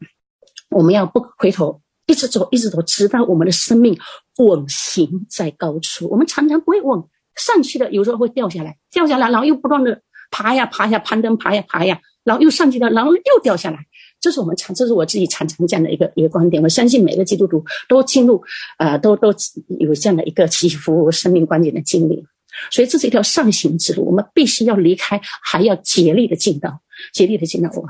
[0.71, 3.99] 我们要不回头，一直走，一直走，直到我们的生命
[4.39, 6.09] 稳行在高处。
[6.09, 6.99] 我们常常不会稳
[7.37, 13.81] 上去的，有时候会掉下来，掉下来，然后又不断的爬呀爬呀，攀登爬呀爬呀，然后又上去了，然后又掉下来。
[14.23, 16.63] 这是我们常，这是我自己常常讲的一个一个观点。
[16.63, 18.41] 我相信每个基督徒都进入，
[18.79, 19.35] 呃，都都
[19.81, 22.25] 有这样的一个起伏生命关键的经历。
[22.71, 26.81] 所以这是一条上行之路，我们必须要离开，还要竭力的进到，
[27.13, 27.85] 竭力的进到我。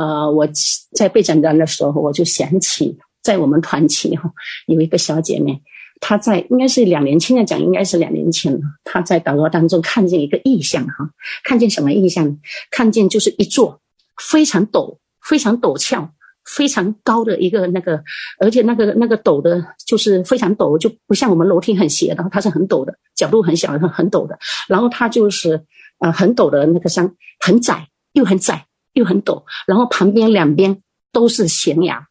[0.00, 0.46] 呃，我
[0.92, 4.30] 在备讲章的时候，我就想起在我们团契哈，
[4.66, 5.60] 有一个小姐妹，
[6.00, 8.60] 她在应该是两年前来讲，应该是两年前了。
[8.84, 11.10] 她在祷告当中看见一个异象哈，
[11.42, 12.38] 看见什么异象？
[12.70, 13.80] 看见就是一座
[14.30, 16.10] 非常陡、非常陡峭。
[16.46, 18.04] 非常高的一个那个，
[18.38, 24.38] 而且那个那个陡的，就是非常陡，就不像我们楼梯很斜的，它是很陡的，角度很小，很很陡的。
[24.68, 25.64] 然后它就是
[26.00, 27.10] 呃很陡的那个山，
[27.40, 30.78] 很窄又很窄又很陡，然后旁边两边
[31.12, 32.06] 都是悬崖，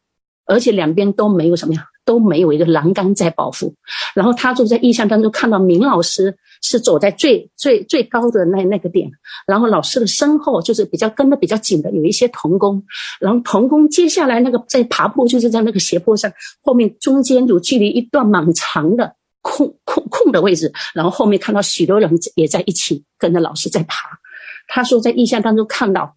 [0.46, 3.74] 而且两边都没有什么呀，都没有一个栏杆在保护。
[4.14, 6.36] 然后他就在印象当中看到明老师。
[6.66, 9.10] 是走在最最最高的那那个点，
[9.46, 12.82] 然后老师的身后就是比较跟的比较紧的，有一些童工，
[13.20, 24.18] 然后童工接下来那个在爬坡，就是在那个斜坡上，后面中间有距离一段蛮长的空空空的位置，然后后面看到许多人也在一起跟着老师在爬。
[24.66, 26.16] 他说在印象当中看到，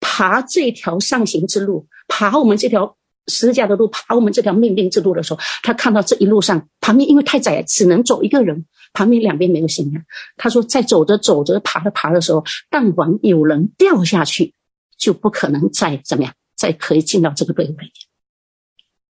[0.00, 2.96] 爬这条上行之路，爬我们这条
[3.28, 8.66] 十字架的路，爬我们这条命定之路的时候，他看到这一路上旁边因为太窄，只能走一个人。
[8.94, 10.02] 旁边两边没有行人，
[10.38, 14.54] 他说在走着走着爬着爬的时候，但凡有人掉下去，
[14.96, 17.90] 就不可能再怎么样，再可以进到这个队伍里面。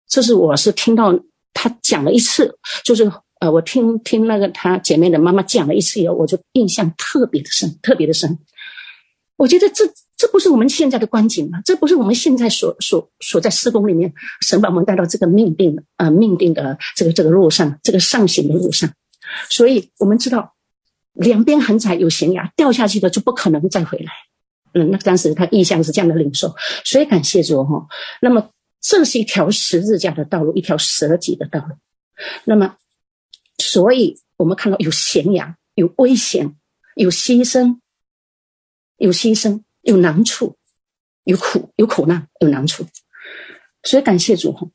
[0.09, 1.13] 这是我是听到
[1.53, 8.39] 他讲了一次，就是呃，我听听那个他姐妹的妈妈讲了一次以后，我就印象特别的深，特别的深。
[9.37, 9.85] 我觉得这
[10.19, 18.93] 这不是我们现在的光景啊，这不是我们现在所所所在施工里面，神把我们带到这个命定的呃命定的这个这个路上，这个上行的路上。
[19.49, 20.55] 所以我们知道，
[21.13, 24.13] 两边很窄，有悬崖，掉下去的就不可能再回来。
[24.75, 26.53] 嗯，那当时他意向是这样的领受，
[26.85, 27.87] 所以感谢主哈。
[28.21, 28.51] 那么
[28.81, 31.77] 这是一条十字架的道路，一条舍己的道路。
[32.45, 32.75] 那么，
[33.59, 36.57] 所以我们看到有悬崖，有危险，
[36.97, 37.79] 有牺牲，
[38.97, 40.57] 有牺牲，有难处，
[41.25, 42.85] 有苦，有苦难，有难处。
[43.83, 44.67] 所以感谢主哈。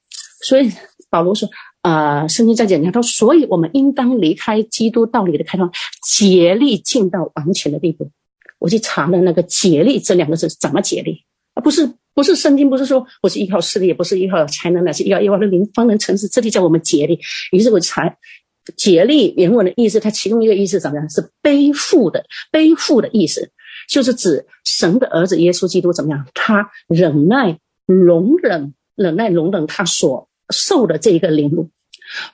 [0.42, 0.72] 所以
[1.10, 1.50] 保罗说。
[1.84, 5.70] 啊、圣经在讲，他说，所以我们应当离开基督道理的开端，
[6.02, 8.10] 竭力进到完全的地步。
[8.58, 11.60] 我去查了那个“竭力”这两个字怎么竭力啊？
[11.62, 16.26] 不是，不是圣经，不是说我是依靠势力，也不是依靠才能，乃是依靠耶和华的灵方能成事。
[16.30, 17.20] 这里叫我们竭力。
[17.52, 18.16] 于是我查
[18.78, 21.10] “竭力”原文的意思，它其中一个意思怎么样？
[21.10, 23.52] 是背负的，背负的意思，
[23.88, 26.26] 就是指神的儿子耶稣基督怎么样？
[26.34, 30.28] 他忍耐、容忍、忍耐、容忍他所。
[30.50, 31.70] 受的这一个凌辱，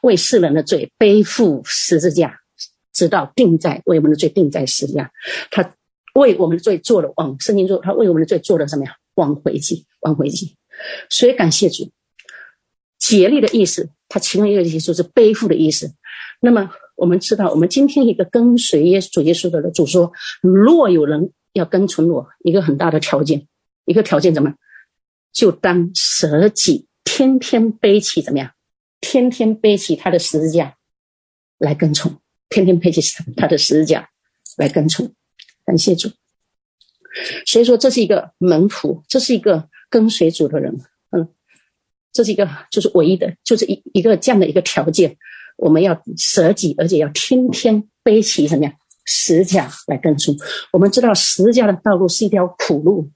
[0.01, 2.39] 为世人的罪背负十字架，
[2.91, 5.12] 直到定在为我们的罪定在十字架。
[5.51, 5.73] 他
[6.15, 8.95] 为我们的罪做了往圣经说，他为我们的罪做了什么呀？
[9.13, 10.57] 往回祭，往回祭。
[11.07, 11.89] 所以感谢主，
[12.97, 15.93] 竭力的意思，他其中一个意思就是背负的意思。
[16.41, 23.47] 那么我们知道，我们今天一个跟随耶稣主耶稣的主说，若有人要跟从我，一个很大的条件，
[23.85, 24.53] 一个条件怎么？
[25.31, 26.88] 就当舍己。
[27.03, 28.51] 天天背起怎么样？
[29.01, 30.75] 天天背起他的十字架
[31.57, 32.15] 来跟从，
[32.49, 33.01] 天天背起
[33.35, 34.09] 他的十字架
[34.57, 35.12] 来跟从。
[35.65, 36.09] 感谢主。
[37.45, 40.79] 所以说，这是一个门徒，这是一个跟随主的人。
[41.09, 41.27] 嗯，
[42.13, 45.17] 这是一个就是唯一的，就是一一个这样的一个条件。
[45.57, 48.73] 我们要舍己，而且要天天背起怎么样
[49.09, 50.33] 十字架来跟从。
[50.71, 53.09] 我们知道十字架的道路是一条苦路，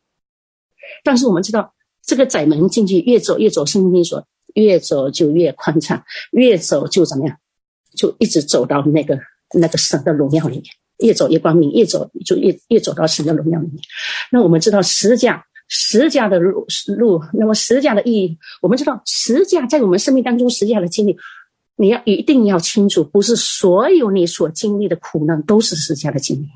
[1.03, 1.73] 但是我们知道。
[2.05, 6.03] 这个窄门进去，越走越走，圣经说越走就越宽敞，
[6.33, 7.37] 越走就怎么样，
[7.95, 9.17] 就一直走到那个
[9.57, 10.65] 那个神的荣耀里面，
[10.97, 13.77] 越走越光明，越走就越越走到神的荣耀里面。
[14.33, 21.15] 那我们知道十字架，十字架的路路，那么十字架的意义，我们知道十字架在我们生命当中十字架的经历，
[21.75, 26.47] 你要一定要清楚，不是所有你所经历的苦难都是十字架的经历，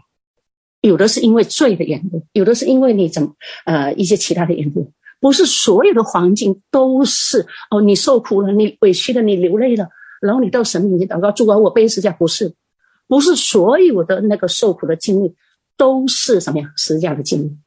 [0.81, 3.33] 有的是因为罪的缘故，有的是因为你怎么
[3.65, 4.91] 呃一些其他的缘故。
[5.19, 9.89] 不是所有的环境都是哦，你受苦了，你委屈了，你流泪了，
[10.21, 12.11] 然后你到神面前祷告，主啊，我背十字架。
[12.11, 12.53] 不是，
[13.07, 15.33] 不是所有的那个受苦的经历
[15.75, 16.71] 都是什么呀？
[16.77, 17.57] 十字架的经历。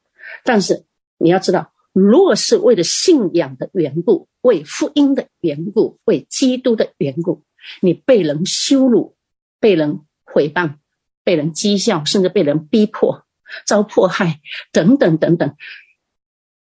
[0.44, 0.84] 但是
[1.18, 7.42] 你要知道，若是为了信仰的缘故，为福音的缘故，为基督的缘故，
[7.80, 9.16] 你被人羞辱，
[9.58, 10.76] 被人诽谤，
[11.24, 13.24] 被人讥笑，甚至被人逼迫、
[13.66, 14.40] 遭迫害
[14.72, 15.54] 等等等等。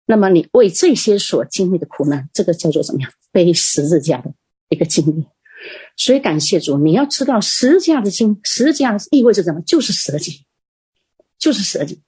[0.05, 3.11] 那么你为这些所经历的苦难，这个叫做怎么样？
[3.31, 4.33] 背十字架的
[4.69, 5.27] 一个经历。
[5.95, 9.61] 所以感谢主，你要知道十字架的经，十字架意味着什么？
[9.61, 10.45] 就是舍己，
[11.37, 12.01] 就是舍己。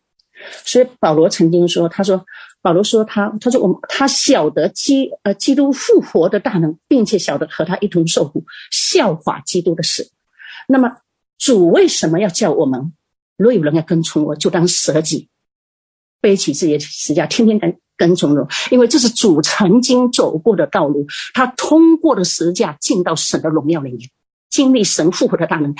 [0.65, 2.25] 所以保罗曾经说：“他说，
[2.65, 10.09] 保罗说他，他说我们他晓得基呃基督复活的大能，并且晓得和他一同受苦，效法基督的死。
[10.67, 10.91] 那么
[11.37, 12.91] 主为什么要叫我们？
[13.37, 15.29] 若有人要跟从我，就当舍己，
[16.19, 21.05] 背起自己的十字架，天天跟跟从我，因为这是主曾经走过的道路。
[21.35, 24.09] 他通过了十字架，进到神的荣耀里面，
[24.49, 25.75] 经历神复活的大能。”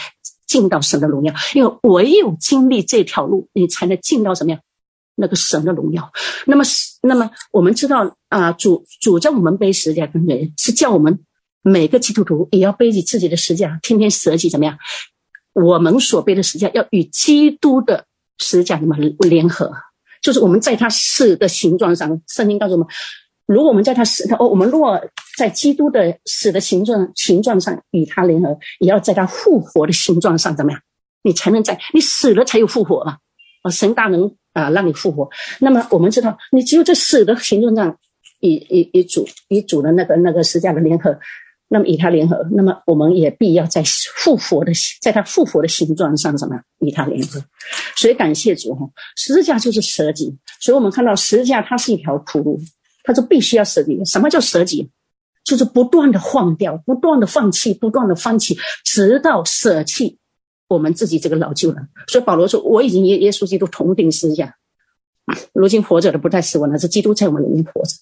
[0.46, 4.60] 进到神的荣耀，因为唯有经历这条路，你才能进到什么呀？
[5.16, 6.12] 那个神的荣耀。
[6.46, 11.20] 那么是，那么我们知道啊，主主在我们背十字架跟人，是叫我们
[11.62, 14.78] 每个基督徒也要背起自己的十字架，天天舍己怎么样？
[15.54, 18.06] 我们所背的十字架要与基督的
[18.38, 19.72] 十字架怎么联合？
[20.22, 22.88] 就是我们在他死的形状上，圣经告诉我们。
[23.48, 25.00] 如果我们在他死，哦，我们若
[25.38, 30.82] 在基督的死的形状形状上与他联合，也要在他复活的形状上怎么样？
[31.22, 33.18] 你才能在你死了才有复活嘛？
[33.62, 35.30] 啊，神大能啊，让你复活。
[35.60, 37.96] 那么我们知道，你只有在死的形状上
[38.40, 41.16] 与与与主与主的那个那个十架的联合，
[41.68, 43.84] 那么与他联合，那么我们也必要在
[44.16, 47.40] 复活的在他复活的形状上怎么样与他联合？
[47.96, 52.60] 所以感谢主哈，十字架就是舍己，所以我们看到十字架它是一条苦路。
[53.08, 54.04] 它就：“必须要舍己。
[54.04, 54.90] 什么叫舍己？
[55.44, 60.18] 就是不断的换掉，不断的放弃，不断的放弃，直到舍弃
[60.68, 61.88] 我们自己这个老旧人。
[62.08, 64.56] 所以保罗说：‘我已经与耶稣基督同钉十字架，
[65.54, 67.96] 如今活着的不再是我，而是基督在我们里面活着。’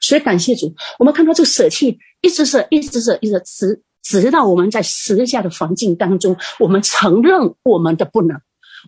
[0.00, 8.40] 所以感谢主，我们看到这个舍弃，一直舍，一直舍，一直直，直到我们在十字架的环境当中，我们承认我们的不能，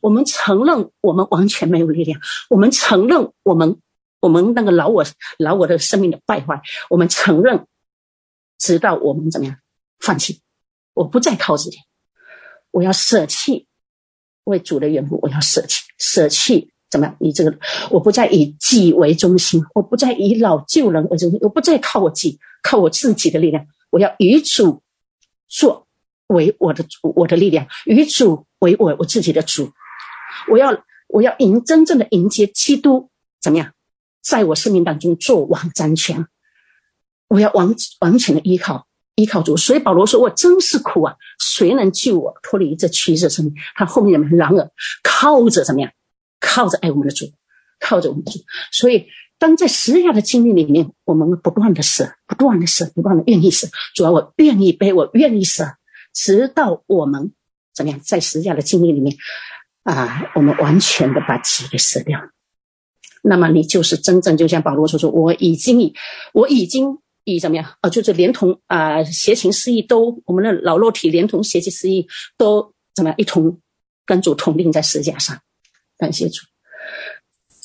[0.03, 3.77] 我们承认我们完全没有力量，我们承认我们。”
[4.19, 5.05] 我们那个老我，
[5.39, 7.67] 老我的生命的败坏，我们承认，
[8.59, 9.57] 直到我们怎么样
[10.01, 10.41] 放弃，
[10.95, 11.79] 我不再靠自己，
[12.77, 13.67] 我要舍弃，
[14.45, 17.17] 为主的缘故，我要舍弃，舍弃怎么样？
[17.21, 17.59] 以这个，
[17.91, 24.83] 我不再以己为中心，我不再以老旧人为中心，我不再靠我己，靠我自己的力量，我要与主
[25.49, 25.87] 作
[26.27, 29.73] 为我的主，我的力量，与主为我我自己的主，
[30.51, 33.09] 我要我要迎真正的迎接基督，
[33.41, 33.73] 怎么样？
[34.21, 36.27] 在我生命当中做王掌权，
[37.29, 38.87] 我要完完全的依靠。
[39.17, 39.57] 依靠主。
[39.57, 44.37] 所以保罗说：“我真是苦啊，谁能救我脱离这屈辱生命？”他后面怎么？
[44.37, 44.71] 然而
[45.03, 45.91] 靠着怎么样？
[46.39, 47.27] 靠着爱我们的主，
[47.81, 48.39] 靠着我们的主。
[48.71, 49.07] 所以
[49.39, 53.67] 当在十字架的经历里面，我们不断的舍，不断的舍，不断的愿意舍。
[53.95, 55.65] 主要我愿意背，我愿意舍，
[56.15, 57.33] 直到我们
[57.75, 58.01] 怎么样？
[58.01, 59.17] 在十字架的经历里面
[59.83, 62.21] 啊，我们完全的把己给舍掉。
[63.23, 65.93] 那么你就是真正就像保罗所说，我已经
[66.33, 67.91] 我已经以怎么样啊？
[67.91, 72.07] 就是连同啊邪情私欲都，我们的老肉体连同邪情私欲
[72.39, 73.61] 都怎么样一同
[74.07, 75.37] 跟主同钉在十字架上，
[75.99, 76.41] 感谢主。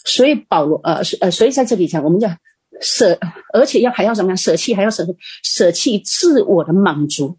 [0.04, 2.36] 所以保罗呃呃，所以在这里讲，我们讲
[2.82, 3.18] 舍，
[3.54, 5.06] 而且要还要怎么样舍弃，还要舍
[5.44, 7.38] 舍弃自我的满足，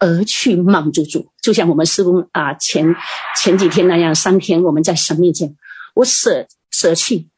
[0.00, 1.24] 而去满足主。
[1.40, 2.84] 就像我们师父啊前
[3.36, 5.56] 前几天那样，三天我们在神面前，
[5.94, 7.28] 我舍舍弃。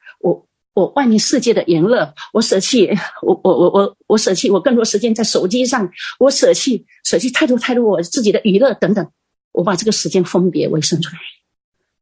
[0.74, 2.88] 我外面世界的娱乐，我舍弃；
[3.22, 9.06] 我我我我我舍弃；我更多时间在手机上，我舍弃舍弃太多太多我自己的娱乐等等。
[9.52, 11.18] 我把这个时间分别为生出来，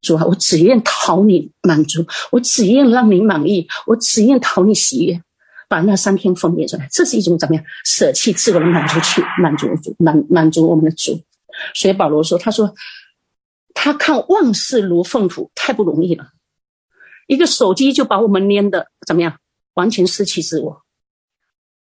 [0.00, 5.22] 主啊，我只愿讨你满足，我只愿让你满意，我只愿讨你喜悦，
[5.68, 11.20] 把那三天分别出来，这是一种怎么样舍弃自我的满足去满足主满满足我们的主。
[11.74, 12.74] 所以保罗说，他说
[13.74, 16.28] 他看万事如粪土，太不容易了。
[17.32, 19.38] 一个手机就把我们粘的怎么样？
[19.74, 20.82] 完全失去自我。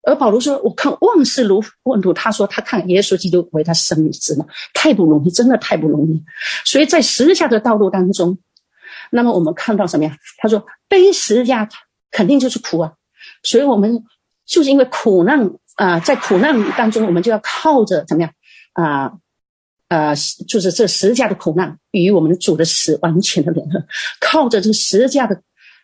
[0.04, 6.24] 而保罗说：“我看万事如粪土。”他说：“他看耶稣基督为他生命之道，太不容易，真的太不容易。”
[6.66, 8.38] 所以在十字架的道路当中，
[9.12, 10.18] 那么我们看到什么呀？
[10.38, 11.68] 他说：“背十字架
[12.12, 12.94] 肯定就是苦啊。”
[13.44, 14.04] 所以我们
[14.46, 18.32] 就是因为苦难啊、在苦难当中，我们就要靠着怎么样
[18.74, 19.14] 啊？
[19.90, 20.16] 呃，
[20.48, 23.84] 就是这十字架的苦难与我们主的死完全的联合，
[24.20, 25.40] 靠着这个十字架的，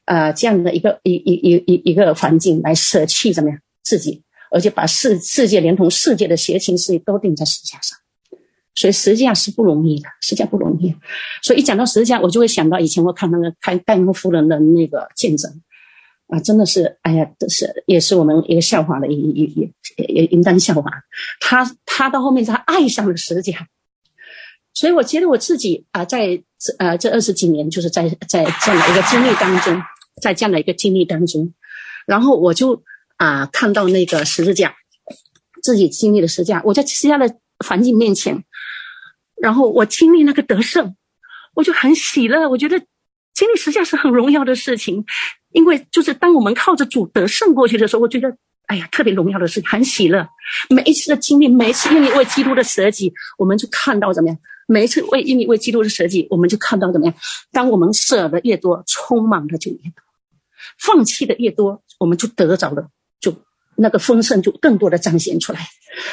[0.06, 8.00] 呃，这样的一个一一一一一个环境来舍弃怎么样自己，而且把世世界连同世界的邪情事都定在十字架上，
[8.74, 10.96] 所以十字架是不容易的，十字架不容易。
[11.44, 15.52] 所以一讲到十字架，我就会想到以前我看那个开戴安夫人的那个见证，
[16.30, 20.90] 啊，真的是，哎呀，这是也是我们一个笑话的一一一也也应当笑话。
[21.40, 23.68] 他他到后面他爱上了十字架。
[24.80, 29.84] 所以，我觉得我自己啊，在这呃这二十几年，就是在在这样的一个经历当中，
[30.22, 31.54] 在这样的一个经历当中，
[32.08, 32.82] 然后我就
[33.18, 34.74] 啊、看到那个十字架，
[35.62, 37.30] 自己经历的十字架，我在十字架的
[37.66, 38.42] 环境面前，
[39.42, 40.96] 然后我经历那个得胜，
[41.56, 42.48] 我就很喜乐。
[42.48, 42.80] 我觉得
[43.34, 45.04] 经历十字架是很荣耀的事情，
[45.52, 48.34] 因为就是当我们靠着主得胜过去的时候，我觉得
[48.68, 50.26] 哎呀特别荣耀的事情，很喜乐。
[50.70, 54.40] 每一次的经历，每一次愿意为基督的舍己，我们就看到怎么样？
[54.70, 57.16] 每一次为愿意为基督的舍己，我们就看到怎么样？
[57.52, 60.04] 当我们舍的越多，充满的就越多。
[60.78, 62.88] 放弃的越多，我们就得着了，
[63.20, 63.34] 就
[63.76, 65.60] 那个丰盛就更多的彰显出来。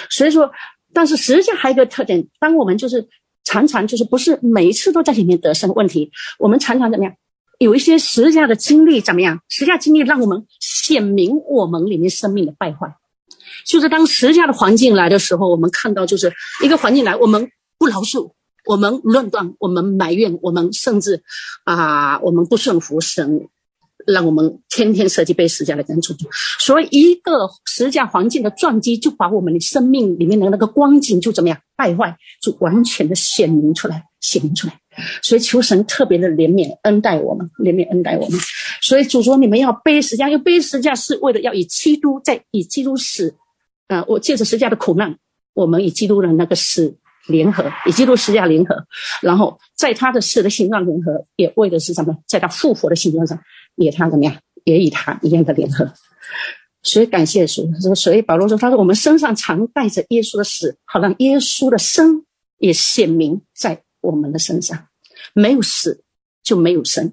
[0.09, 0.51] 所以说，
[0.95, 3.07] 但是实际上还有一个特点，当我们就是
[3.45, 7.15] 常常就是不是每一次都在里面得胜问题，我们常常怎么样？
[7.59, 9.39] 有一些实际的经历怎么样？
[9.49, 12.97] 实际经历让我们显明我们里面生命的败坏。
[13.67, 16.33] 就是当实际的环境来的时候，我们看到就是
[16.63, 18.33] 一个环境来，我们不饶恕，
[18.67, 21.23] 我们论断，我们埋怨，我们甚至
[21.65, 23.49] 啊，我们不顺服神。
[24.07, 26.17] 让我们天天设计被十字架的跟从，
[26.61, 34.81] 所以一个十字架环境的撞击，就把我们的生命里面的那个光景就怎么样败坏，就完全的显明出来，显明出来。
[35.25, 38.39] 所以求神特别的怜悯恩待我们，怜悯恩待我们。
[38.81, 43.35] 所以主说你们要背十字架，要背十字架是为了要以基督在以基督死，
[43.89, 45.19] 啊、我借着十字架的苦难，
[45.53, 46.97] 我们以基督的那个死
[47.27, 48.77] 联合，以基督十字架联合，
[49.23, 52.17] 然后在他的死的形状联合，也为的是什么？
[52.27, 53.39] 在他复活的形状上。
[53.77, 54.35] 也他怎么样？
[54.65, 55.93] 也与他一样的联合，
[56.83, 57.71] 所以感谢主。
[57.95, 62.25] 所以保罗说：“他说我们身上常带着耶稣的死，好让耶稣的生
[62.57, 64.89] 也显明在我们的身上。
[65.35, 66.03] 没有死
[66.43, 67.13] 就没有生，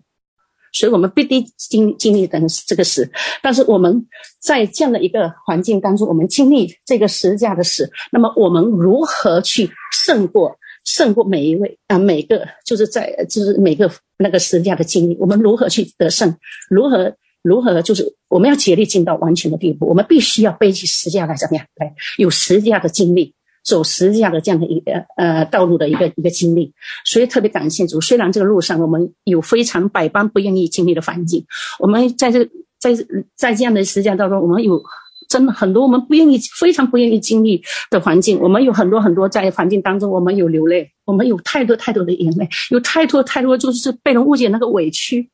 [0.73, 3.09] 所以我们必定经经历的这个死。
[3.41, 4.05] 但是我们
[4.41, 9.69] 在这样的一个环境当中，我们经历这个十字架的死，那么我们如何去
[10.05, 16.35] 胜过？”胜过每一位啊，每个就是在就是每个那个十字架的经历，我们如何去得胜？
[16.69, 19.87] 如何如何就是我们要竭力进到完全的地步？
[19.87, 21.65] 我们必须要背起十字架来怎么样？
[21.75, 23.33] 来有十字架的经历，
[23.63, 26.73] 走十字架的这样的一个呃道路的一个一个经历。
[27.05, 31.45] 所以特别感谢主，虽然这个路上我们有非常百般不愿意经历的环境，
[31.79, 32.45] 我们在这
[32.79, 32.93] 在
[33.35, 34.83] 在这样的十字架当中，我们有。
[35.29, 38.39] 真的很多，我们不愿意，非常不愿意经历的环境。
[38.39, 45.31] 我们有很多很多在环境当中，我们有流泪，我们有太多太多的眼泪，有太多太多就是被人误解那个委屈，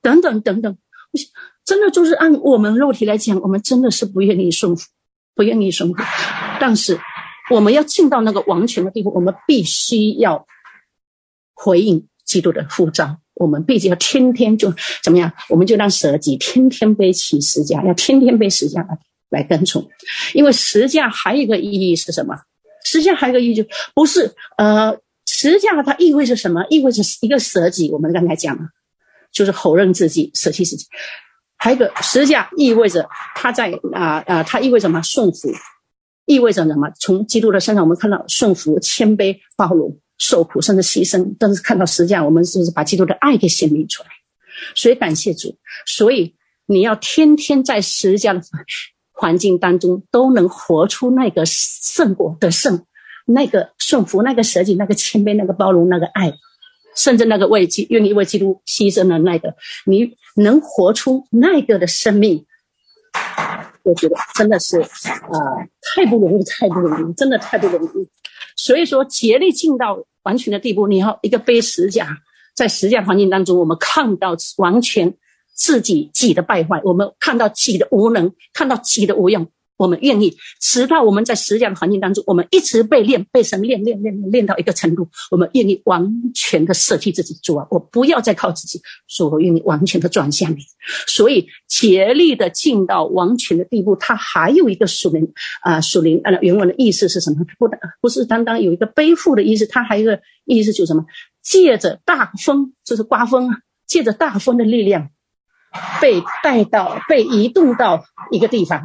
[0.00, 0.74] 等等等等。
[1.66, 4.88] 真的就是按我们肉体来讲，我们真的是不愿意顺服，
[5.34, 5.96] 不愿意顺服。
[6.58, 6.98] 但是
[7.50, 10.46] 我们要进到那个完全的地步，我们必须要
[11.54, 13.18] 回应基督的呼召。
[13.34, 14.72] 我们必须要天天就
[15.02, 15.32] 怎么样？
[15.48, 18.82] 我们就让舍己天天背起十字架，要天天背十字架。
[18.82, 18.98] 来
[19.30, 19.84] 来跟从，
[20.32, 22.36] 因为十字架还有一个意义是什么？
[22.84, 26.64] 十字架还有一个意义就不是呃，十字架它意味着什么？
[26.70, 27.90] 意味着一个舍己。
[27.90, 28.62] 我们刚才讲了，
[29.32, 30.86] 就是否认自己，舍弃自己。
[31.56, 35.02] 还有一个十字架意味着他在啊啊，它意味着什么？
[35.02, 35.48] 顺服，
[36.26, 36.90] 意味着什么？
[37.00, 41.34] 从基督的身上，我们看到顺服、谦卑、包容、受苦，甚至牺牲。
[41.38, 44.08] 但是看到实际上，我们是不是把基督的爱给显明出来？
[44.74, 45.56] 所以感谢主。
[45.86, 46.34] 所以
[46.66, 48.40] 你要天天在十字架的。
[49.16, 52.84] 环境当中都能活出那个胜过的胜，
[53.26, 56.34] 那个顺服，那个舍己，那个谦卑，那个包容，那个爱，
[56.96, 59.54] 甚至那个为基愿意为基督牺牲的那个，
[59.86, 62.44] 你能活出那个的生命，
[63.84, 64.88] 我觉得真的是啊、
[65.30, 68.08] 呃，太不容易，太不容易，真的太不容易。
[68.56, 72.08] 所以说，竭力尽到完全的地步，你要一个背十字架，
[72.56, 75.14] 在十字架环境当中，我们看到完全。
[75.56, 79.46] 自己己的败坏，我们看到己的无能，看到己的无用，
[79.76, 90.58] 我们愿意，直到我们在十字架的环境当中，我们一直被练，被神练练练练到一个程度，我们愿意完全的舍弃自己，主啊，我不要再靠自己，所以我愿意完全的转向你。
[91.06, 97.44] 所以竭力的进到完全的地步，它还有一个属灵啊，属灵啊，原文的意思是什么？
[97.58, 97.68] 不，
[98.00, 101.04] 不是单单有一个背负的意思，它还有一个意思就是什么？
[101.42, 105.10] 借着大风，就是刮风啊，借着大风的力量。
[106.00, 108.80] 被带到、被移动到一个地方，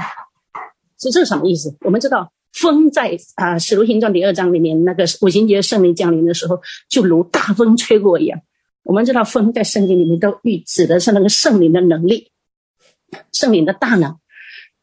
[0.99, 1.75] 是这是什么意思？
[1.81, 8.39] 我们知道，风在啊《使徒行传》第二章里面，那个五旬节圣灵降临的时候，就如大风吹过一样。
[8.83, 12.31] 我们知道，风在圣经里面都预指的是那个圣灵的能力，
[13.31, 14.17] 圣灵的大能。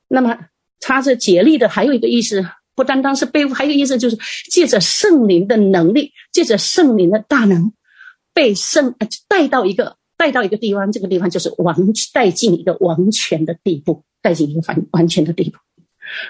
[0.09, 0.39] 那么，
[0.81, 2.45] 它是竭力的，还有一个意思，
[2.75, 4.17] 不单单是背负，还有一个意思就是
[4.51, 7.73] 借着圣灵的能力，借着圣灵的大能，
[8.33, 8.95] 被圣
[9.29, 9.97] 带到一个。
[10.19, 11.77] 带到一个地方，这个地方就是完
[12.15, 15.59] 带进一个完全的地步，带进一个完完全的地步。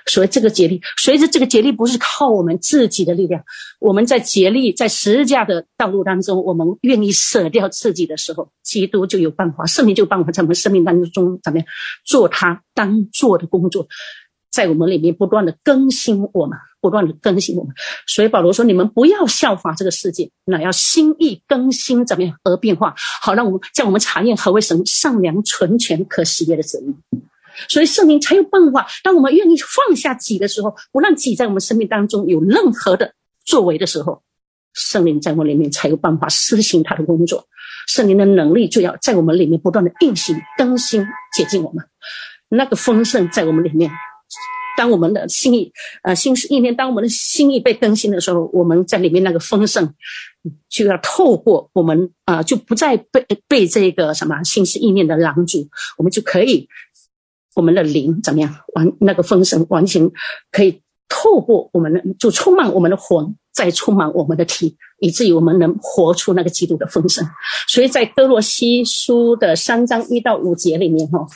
[0.07, 3.43] 所以这个竭力，随着这个竭力不是靠我们自己的力量，
[3.79, 11.67] 我们在竭力在十字架的道路当中，我们愿意舍掉自己的时候，基督就有办法，圣灵就有办法在我们生命当中怎么样
[12.05, 13.87] 做他当做的工作，
[14.51, 17.75] 在我们里面不断的更新我们，不断的更新我们。
[18.07, 27.19] 所以保罗说：“你们不要效法这个世界，那要心意更新，怎么样而变化，好让我们叫我们查验何为神善良、纯全、可喜悦的旨意。”
[27.69, 28.87] 所以圣灵才有办法。
[29.03, 34.23] 当我们愿意放下己的时候，不让己在我们生命当中有任何的作为的时候，
[34.75, 37.47] 圣灵在我们里面才有办法施行他的工作。
[37.89, 41.05] 圣灵的能力就要在我们里面不断的运行、更新、
[41.37, 41.85] 洁净我们。
[42.49, 43.91] 那个丰盛在我们里面。
[44.77, 49.91] 当我们的心意，呃，心思意念，当我们的心意被更新的时候，我们在里面那个丰盛，
[50.69, 56.69] 就要透过我们啊、就不再被被这个什么心思意念的拦阻，我们就可以。
[57.57, 58.55] 我们的灵怎么样？
[58.75, 60.09] 完那个丰盛完全
[60.53, 67.27] 可以透过我们的，就充满我们的魂，再充满我们的体，以至于我们能活出那个基督的丰盛。
[67.67, 71.27] 所以在歌罗西书的三章一到五节里面，哈，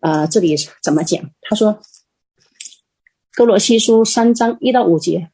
[0.00, 1.18] 啊，这里怎么讲？
[1.40, 1.80] 他说，
[3.34, 5.30] 歌罗西书三章一到五节，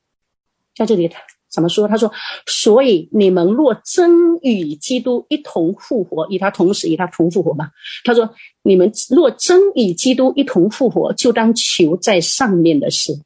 [0.76, 1.10] 在这里。
[1.56, 1.88] 怎么说？
[1.88, 2.12] 他说
[2.46, 7.70] ：“所以你们若真与基督一同复活，与他同死，与他同复活嘛。”
[8.04, 8.28] 他说
[8.62, 13.18] ：“你们若真与基督一同复活，就当求在上面的事，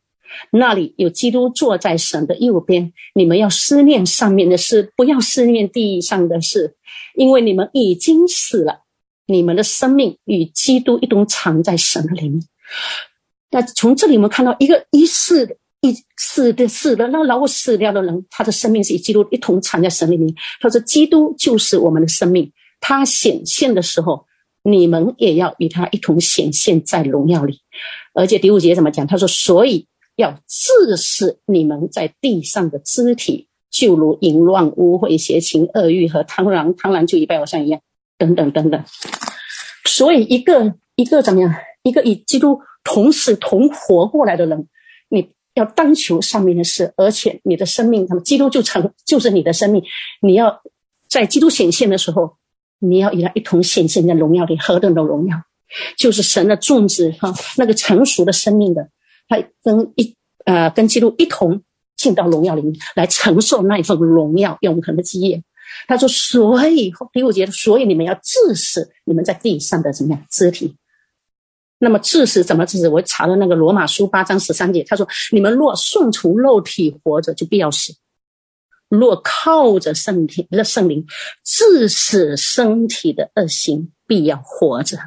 [0.52, 2.92] 那里有基督坐在神的右边。
[3.16, 6.76] 你们要思念上面的事，不要思念地上的事，
[7.16, 8.84] 因为你们已经死了，
[9.26, 12.40] 你们的生命与基督一同藏在神的里面。”
[13.50, 15.56] 那从这里我们看到一个一世。
[15.82, 20.34] 一死的死的，那老我死掉的人，他的生命是与基督一同藏在神里面。
[20.60, 24.26] 他说：“基督就是我们的生命，他显现的时候，
[24.62, 27.60] 你们也要与他一同显现在荣耀里。”
[28.12, 29.06] 而且第五节怎么讲？
[29.06, 37.80] 他说：“所以要致死你们在地上的肢体，就如淫乱、污秽、邪情、恶欲和贪婪，贪婪就与拜偶像一样，
[38.18, 38.84] 等等等等。
[39.86, 41.54] 所以一个一个怎么样？
[41.84, 44.68] 一个与基督同死同活过来的人，”
[45.54, 49.82] 要当求上面的事，而且你的生命，那么基督就成就是你的生命。
[50.22, 50.62] 你要
[51.08, 52.36] 在基督显现的时候，
[52.78, 55.42] 你要与他一同显现在荣耀里，何等的荣耀！
[55.96, 58.88] 就是神的种子哈，那个成熟的生命的，
[59.28, 61.62] 他跟一呃跟基督一同
[61.96, 65.42] 进到荣耀里面来承受那一份荣耀永恒的基业。
[65.86, 70.76] 他说：“所以第五节，所以你们要致死你们在地上的怎么样肢体。”
[71.82, 72.88] 那么治死怎么治死？
[72.88, 77.94] 我查了那个罗马书八章十三节，他说：“你们若顺从肉体活着，就必要死；
[78.90, 81.06] 若靠着圣体的圣灵
[81.42, 84.98] 致死身体的恶行，必要活着。”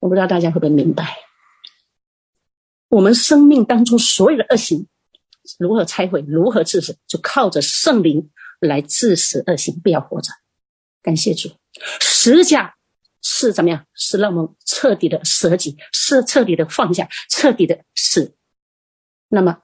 [0.00, 1.18] 我不知道大家会不会明白，
[2.88, 4.86] 我们生命当中所有的恶行
[5.58, 10.32] 如何拆毁，如何致死，就靠着圣灵来致死恶行，必要活着。
[11.02, 11.50] 感谢主，
[12.00, 12.74] 十架。
[13.22, 13.84] 是怎么样？
[13.94, 18.34] 是让我们彻底的舍己，是彻底的放下，彻底的死。
[19.28, 19.58] 那么，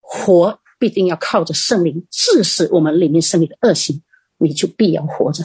[0.00, 4.00] 活必定要靠着圣灵治死我们里面生命的恶行，
[4.38, 5.44] 你就必要活着。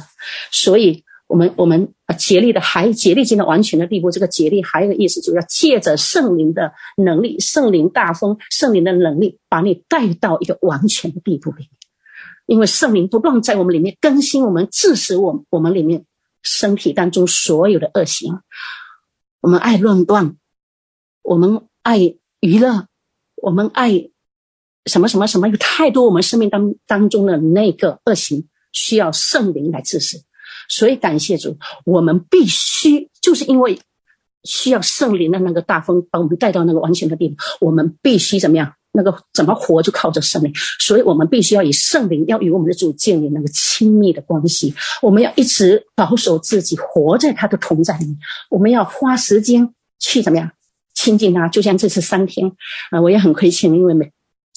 [0.52, 4.12] 所以，我们我们啊，竭力的还竭力进到完全的地步。
[4.12, 11.70] 这个竭力还有个意思，就是要借着圣灵的能力，圣灵大风，圣灵的能力，把你带到一个完全的地步里面。
[12.46, 16.06] 因为圣灵不断在我们里面更新我们，致使我我们里面。
[16.44, 18.42] 身体当中所有的恶行，
[19.42, 20.36] 我们爱论断，
[21.24, 22.00] 我们爱
[22.42, 22.88] 娱乐，
[23.36, 24.10] 我们爱
[24.86, 30.24] 什么什么什么，有太多我们生命当当中的那个恶行需要圣灵来治死。
[30.70, 33.80] 所以感谢主，我们必须就是因为
[34.44, 38.76] 需要圣灵的那个大风把我们带到那个完全的地步，我们必须怎么样？
[38.94, 44.74] 那个怎么活就靠着圣灵，所以我们必须要以圣灵，要与我们的主建立那个亲密的关系。
[45.02, 48.18] 我们要一直保守自己，活在他的同在里面。
[48.50, 50.52] 我们要花时间去怎么样
[50.94, 51.48] 亲近他？
[51.50, 52.52] 就像这次三天
[52.92, 54.12] 啊，我也很亏欠，因为每。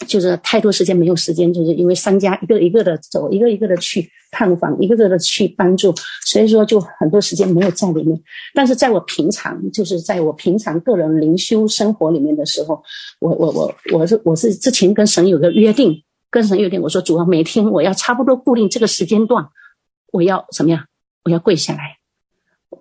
[0.06, 5.94] 就是太多时间没有时间，就是因为商家一个一个的走，一个一个的去探访，一个个的去帮助，
[6.26, 8.20] 所以说就很多时间没有在里面。
[8.52, 12.82] 但是在我平常，就是在我平常个人灵修生活里面的时候，
[13.20, 19.48] 我我我我是我是之前跟神有个约定，跟神约定，我说主要每天我要差不多固定这个时间段，
[20.12, 20.84] 我要怎么样？
[21.24, 21.96] 我要跪下来。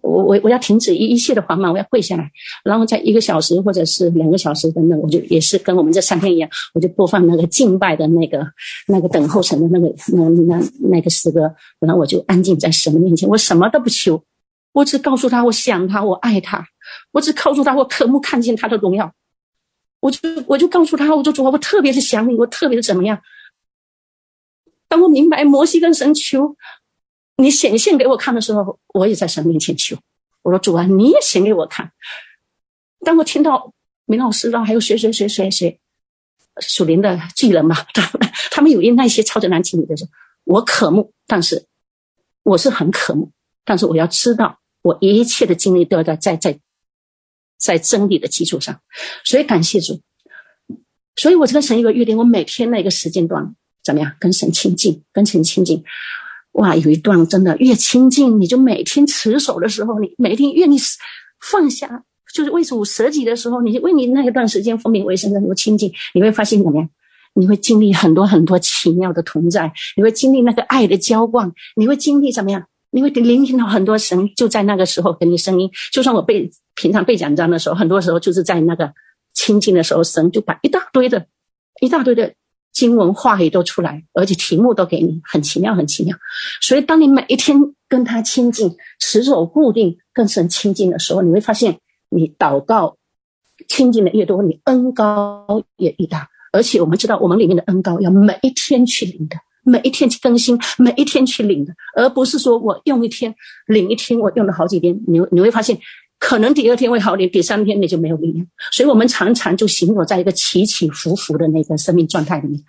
[0.01, 2.29] 我我我要停止一一切的缓慢，我要跪下来，
[2.63, 8.45] 然后在一个小时或者是两个小时等等，我就也是跟我们这三天一样，我就播放那个敬拜的那个
[8.87, 14.23] 那个等候神的那个那那那个诗歌，然后我就安静在神的面前，我什么都不求，
[14.73, 16.65] 我只告诉他我想他，我爱他，
[17.11, 19.11] 我只告诉他，我渴慕看见他的荣耀。
[20.01, 23.19] 我就我就告诉他，我就主啊，我特别的想你，我特别的怎么样？
[24.87, 26.55] 当我明白摩西跟神求
[27.37, 29.97] 你显现给我看的时候，我也在神面前求。
[30.41, 31.91] 我说主啊，你也显给我看。
[33.03, 33.73] 当我听到
[34.05, 35.79] 明老师啊，还有谁谁谁谁谁
[36.59, 40.11] 属灵的巨人嘛，他们他们有因那些超级难经历的时候，
[40.45, 41.65] 我渴慕，但是
[42.43, 43.31] 我是很渴慕，
[43.63, 46.59] 但是我要知道，我一切的经历都要在在在
[47.57, 48.79] 在真理的基础上，
[49.23, 50.01] 所以感谢主。
[51.15, 53.55] 所以我这个神有个约定，我每天那个时间段。
[53.83, 54.15] 怎么样？
[54.19, 55.83] 跟神亲近，跟神亲近，
[56.55, 56.75] 哇！
[56.75, 60.77] 有一段真的越亲近，你就每天持守的时候，你每天愿意
[61.41, 62.03] 放下，
[62.33, 66.89] 就是为主舍己的时候，你为你那一段时间分别为圣的时候亲近，你会发现怎么样？
[67.33, 72.65] 你会经历很多很多奇妙的同在，你会经历那个爱的浇灌，你会经历怎么样？
[72.91, 75.69] 你会聆听到很多神就在那个时候给你声音。
[75.91, 78.93] 就算我背平常背讲章的时候，很多时候就是在那个
[79.33, 81.25] 亲近的时候，神就把一大堆的，
[81.81, 82.33] 一大堆的。
[82.75, 86.15] 经文话语都出来，而且题目都给你，很奇妙，很奇妙。
[86.61, 87.57] 所以，当你每一天
[87.87, 92.97] 跟他亲近，持守固定跟神亲近的时候，你会发现，你祷告
[93.69, 96.27] 亲近的越多，你恩高也越大。
[96.51, 103.33] 而且，我们知道，我们里面的恩高要每一天去领的，每一天去更新，每一天去领的，而不是说我用一天
[103.67, 104.93] 领一天，我用了好几天。
[105.07, 105.79] 你你会发现。
[106.19, 108.47] 可能第二天会好点，第三天你就没有力量。
[108.71, 112.59] 所以我们常常就行走在一个起起伏伏的那个生命状态里面。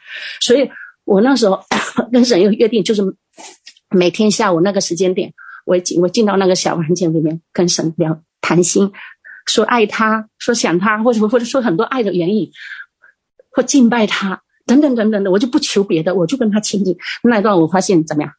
[0.41, 0.69] 所以
[1.05, 1.59] 我那时候
[2.13, 3.03] 跟神有约定，就是
[3.91, 5.33] 每天下午那个时间点，
[5.65, 8.91] 我进我进到那个小房间里面，跟神聊谈心，
[9.47, 12.51] 说爱他，说想他，或者或者说很多爱的言语，
[13.51, 16.97] 或敬拜他，等等等等的，我就不求别的，我就跟他亲近。
[17.23, 18.33] 那一段我发现怎么样？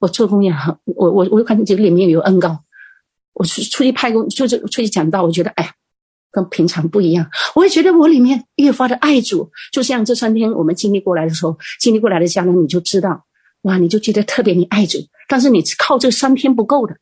[0.00, 2.64] 我做工也很，我我我感觉这里面有恩膏。
[3.34, 5.72] 我出出去派工，就是出去讲道，我觉得哎呀，
[6.30, 7.28] 跟平常不一样。
[7.54, 13.24] 我也觉得我里面越发的爱主，就像这三天我们经历过来的时候，经历过来的家人，你就知道，
[13.62, 14.98] 哇，你就觉得特别你爱主。
[15.28, 16.96] 但是你靠这三天不够的，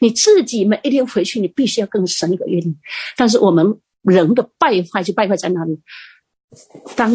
[0.00, 2.76] 你自己每一天回去，你必须要更深一个约定。
[3.16, 5.80] 但是我们人的败坏就败坏在哪里？
[6.96, 7.12] 当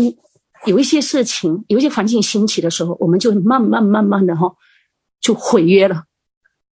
[0.65, 4.53] 有一些事情、有一些环境兴起的时候，我们就慢慢慢慢的哈，
[5.19, 6.03] 就毁约了。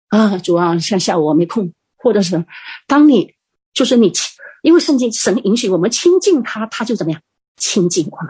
[0.09, 1.73] 啊，主啊，像下午我没空。
[2.07, 2.45] 或者是，
[2.87, 3.35] 当你
[3.75, 4.23] 就是你亲，
[4.63, 7.21] 因为圣经神允许我们亲近他，他就怎么样
[7.57, 8.29] 亲近我们。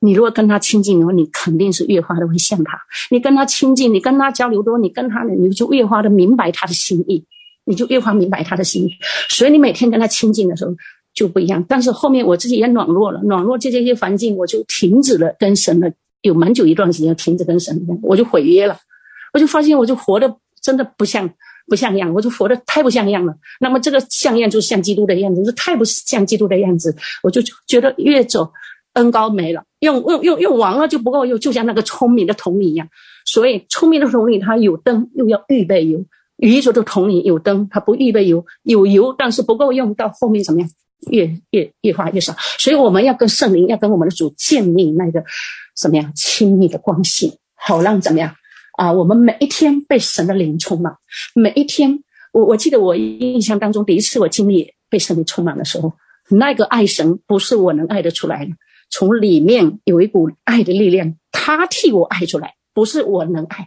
[0.00, 2.76] 你如果跟他亲近的话，你肯定是越发的会像他。
[3.08, 7.24] 你跟他亲近，你跟他交流多，你跟他，你就越发的明白他的心意，
[7.64, 8.90] 你就越发明白他的心意。
[9.28, 10.74] 所以你每天跟他亲近的时候
[11.14, 11.64] 就不一样。
[11.68, 15.92] 但是后面我自己也软弱了，软弱这些环境，我就停止了跟神的，
[16.22, 18.76] 有蛮久一段时间停止跟神的，我就毁约了，
[19.32, 21.30] 我就发现我就活得真的不像。
[21.66, 23.34] 不像样，我就活得太不像样了。
[23.60, 26.94] 那么这个像样就是像基督的样子，就太不像基督的样子。
[27.22, 28.52] 我就觉得越走
[28.94, 32.88] 恩膏没了，用用用用完了就不够用，就像那个聪明的童女一样。
[33.24, 35.98] 所以聪明的童女她有灯，又要预备油；
[36.36, 40.70] 愚拙的童女有灯，它不预备油，有油但是不够用，到后面怎么样？
[41.10, 42.34] 越越越花越少。
[42.58, 45.22] 所以我们要跟圣灵，要跟我们的主建立那个
[45.76, 48.34] 什么样亲密的关系，好让怎么样？
[48.76, 50.94] 啊，我们每一天被神的灵充满，
[51.34, 52.02] 每一天，
[52.32, 55.92] 我我记得我印象当中第一次我经历被神灵充满的时候，
[56.28, 58.52] 那个爱神不是我能爱得出来的，
[58.90, 63.66] 从里面有一股爱的力量，他替我爱出来，不是我能爱。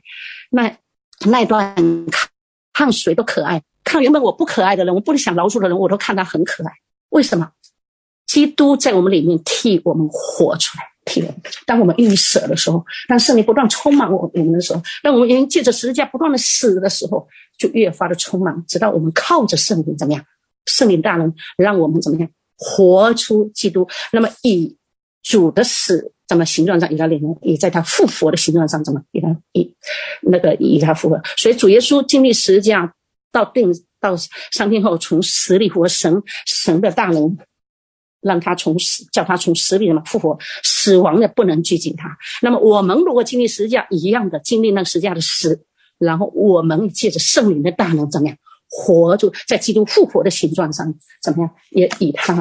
[0.52, 0.78] 那
[1.26, 1.76] 那段
[2.12, 2.30] 看
[2.74, 6.72] 看谁都可爱，看原本我不可爱的人，我不能想饶恕的人，我都看他很可爱。
[7.10, 7.52] 为什么？
[8.28, 10.84] 基督在我们里面替我们活出来。
[11.66, 20.24] 当我们愿意舍的时候，当圣灵不断充满我我们的时候，当我们因借着十字架不断的死的时候，就越发的充满，直到我们靠着圣灵怎么样？
[20.66, 23.88] 圣灵大能让我们怎么样活出基督？
[24.12, 24.78] 那么以
[25.24, 29.76] 主的死怎么形状上以他连，也在他复活的形状上怎么以他以
[30.22, 31.22] 那个以他复活？
[31.38, 32.94] 所以主耶稣经历十字架
[33.32, 34.16] 到定到
[34.52, 37.38] 三天后从死里活，神神的大能。
[38.22, 42.18] 让他从死，叫他从死里面复活，死亡的不能拘禁他。
[42.42, 45.64] 那么我们如果经历十字架一样的经历那个十字架的死，
[45.98, 48.38] 然后我们借着圣灵的大能怎么样
[48.70, 52.36] 活住在基督复活的形状上，怎么样也与他，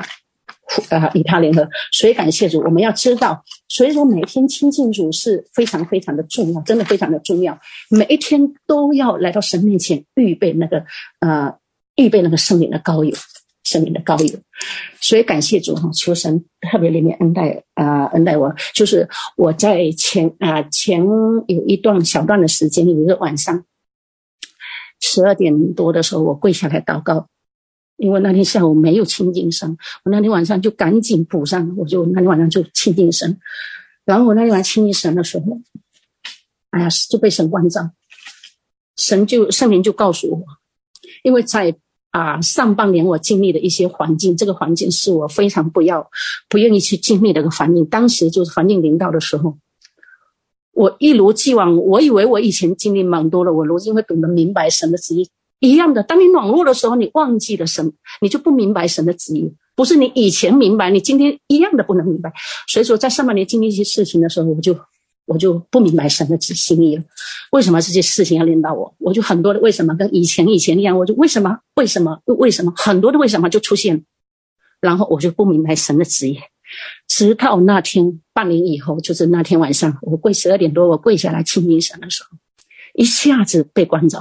[0.91, 1.68] 啊，与他联合。
[1.93, 7.59] 所以感谢主，我们要知道，所以说每天亲近主是非常非常的重要，真的非常的重要。
[7.89, 10.85] 每一天都要来到神面前预备那个
[11.20, 11.53] 呃，
[11.97, 13.16] 预备那个圣灵的膏油。
[13.69, 14.39] 生命的膏油，
[15.01, 18.55] 所以感谢主哈，求神特别里面恩待啊、恩待我。
[18.75, 19.07] 就是
[19.37, 23.62] 我在前啊、前有一段小段的时间，有一个晚上
[25.01, 27.29] 十二点多的时候，我跪下来祷告，
[27.99, 33.39] 因为那天下午没有亲近神，我那天晚上就赶紧补上，我就那天晚上就亲近神。
[34.07, 35.61] 然后我那天晚上亲近神的时候，
[36.71, 37.91] 哎呀，就被神关照，
[38.97, 40.43] 神就圣灵就告诉我，
[41.23, 41.77] 因为在
[42.19, 46.11] 啊上半年我经历的一些环境，这个环境是我非常不要、
[46.49, 47.85] 不愿意去经历的一个环境。
[47.87, 49.57] 当时就是环境临到的时候，
[50.73, 55.29] 我一如既往，我以为我以前经历蛮多的，我如今会懂得明白神的旨意。
[55.61, 59.53] 一样的，当你软弱的时候，你忘记了神，你就不明白神的旨意。
[59.75, 62.33] 不是你以前明白，你今天一样的不能明白。
[62.69, 64.73] 所以说，在上半年经历一些事情的时候，我就
[65.29, 67.05] 我就不明白神的旨心意了。
[67.53, 68.93] 为什么这些事情要临到我？
[68.99, 74.05] 我就很多的为什么跟以前以前一样，我就为什么为什么为什么很多的为什么就出现，
[74.81, 76.41] 然后我就不明白神的旨意。
[77.07, 82.37] 直到那天半年以后，就是那天晚上，我跪十二点多，我跪下来亲近神的时候，
[82.95, 84.20] 一下子被关着。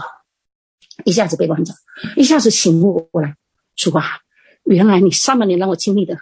[1.06, 1.76] 一下子被关着，
[2.16, 3.36] 一下子醒悟过来，
[3.76, 4.04] 主啊，
[4.64, 6.18] 原来你上半年让我经历的，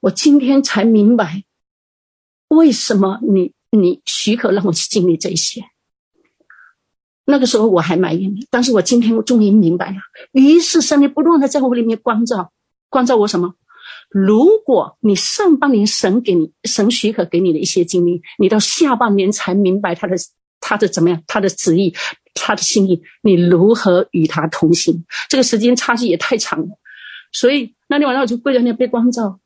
[0.00, 1.44] 我今天才明白，
[2.48, 5.64] 为什么你你许可让我去经历这一些。
[7.24, 9.96] 那个时候我还埋怨你，但是我今天我终于明白了。
[10.32, 12.52] 于是神你不断的在我里面关照，
[12.88, 13.54] 关照我什么？
[14.10, 20.16] 如果你上半年神给你神许可给你的一些经历，你到下半年才明白他的
[20.60, 21.94] 他的怎么样，他的旨意。
[22.34, 25.04] 他的心意，你如何与他同行？
[25.28, 26.68] 这个时间差距也太长了，
[27.30, 29.38] 所以那天晚上我就跪在那被光照，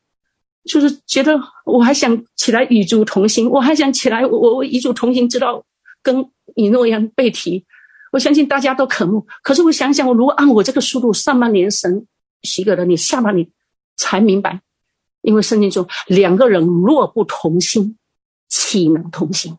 [0.67, 5.65] 就是觉得我还想起来与主同行，我还想起来我我与主同行，知道
[6.03, 7.65] 跟以诺一样被提。
[8.13, 12.07] 我相信大家都渴慕，可是我想想，我如果按我这个速度，上半年神
[12.43, 13.47] 许可了你，下半年
[13.97, 14.61] 才明白，
[15.23, 17.97] 因为圣经中两个人若不同心，
[18.49, 19.57] 岂能同行？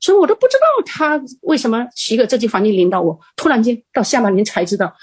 [0.00, 4.94] 所以我都不知道他为什么许可这句环境领导我，突然间到下半年才知道。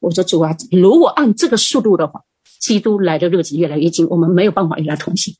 [0.00, 2.20] 我说主啊，如果按这个速度的话，
[2.58, 5.34] 基督来的日子越来越近，我们没有办法与他同行。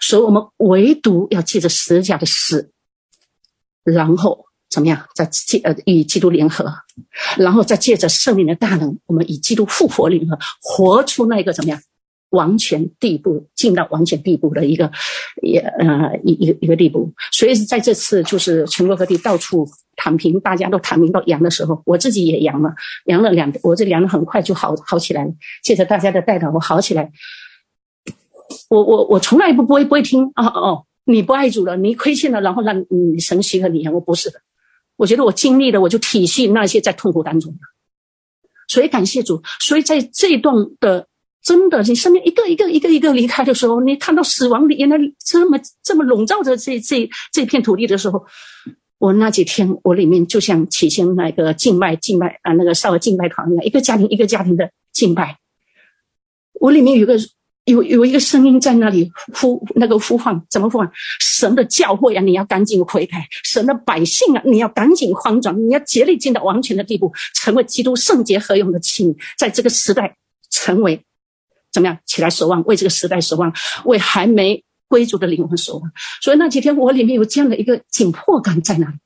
[0.00, 2.70] 所以我们唯独要借着十字架的死，
[3.82, 6.72] 然后怎么样，在借呃与基督联合，
[7.36, 11.80] 然后再借着圣灵的大能，我们与基督复活联合，活出那个怎么样？
[12.32, 14.90] 完全地步，进到完全地步的一个，
[15.42, 17.12] 也呃一一个一个地步。
[17.30, 19.66] 所以是在这次就是全国各地到处
[19.96, 22.74] 躺平，大家都躺平到阳的时候，我自己也阳了，
[23.04, 25.30] 阳了两，我这阳的很快就好好起来了。
[25.62, 27.12] 借着大家的带导，我好起来。
[28.68, 34.40] 我我我从来不不会不会听啊哦，你不爱主了，你亏欠了，然后让你神许可你，我不是的。
[34.96, 37.58] 我觉得我经历了，我就体恤那些在痛苦当中的。
[38.68, 41.06] 所以感谢主，所以在这一段的。
[41.42, 48.24] 真的，你身边一个一个一个一个离开的时候，你看到死亡原来这么这么笼罩着这这这片土地的时候，
[48.98, 55.36] 我那几天我里面就像起先那个敬拜敬拜啊，那个少儿敬拜团一样，一个家庭一个家庭的敬拜。
[56.60, 57.18] 我里面有个
[57.64, 60.88] 有有一个声音在那里呼那个呼唤，怎么呼唤？
[61.18, 70.16] 神的教会啊，你要赶紧悔改；神的百姓啊，你要赶紧翻转，你要竭力进到完全的地步，成为基督圣洁合用的器皿，在这个时代
[70.48, 71.02] 成为。
[71.72, 71.98] 怎么样？
[72.04, 73.52] 起来守望，为这个时代守望，
[73.84, 75.90] 为还没归主的灵魂守望。
[76.20, 78.96] 所以那几天我里面有这样的一个紧迫感在那里。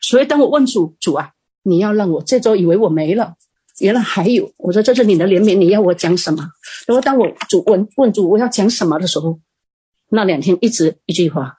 [0.00, 1.30] 所以当我问主主啊，
[1.62, 3.34] 你要让我这周以为我没了，
[3.80, 4.50] 原来还有。
[4.56, 6.48] 我说这是你的怜悯，你要我讲什么？
[6.86, 9.38] 然后当我主问问主我要讲什么的时候，
[10.08, 11.56] 那两天一直一句话：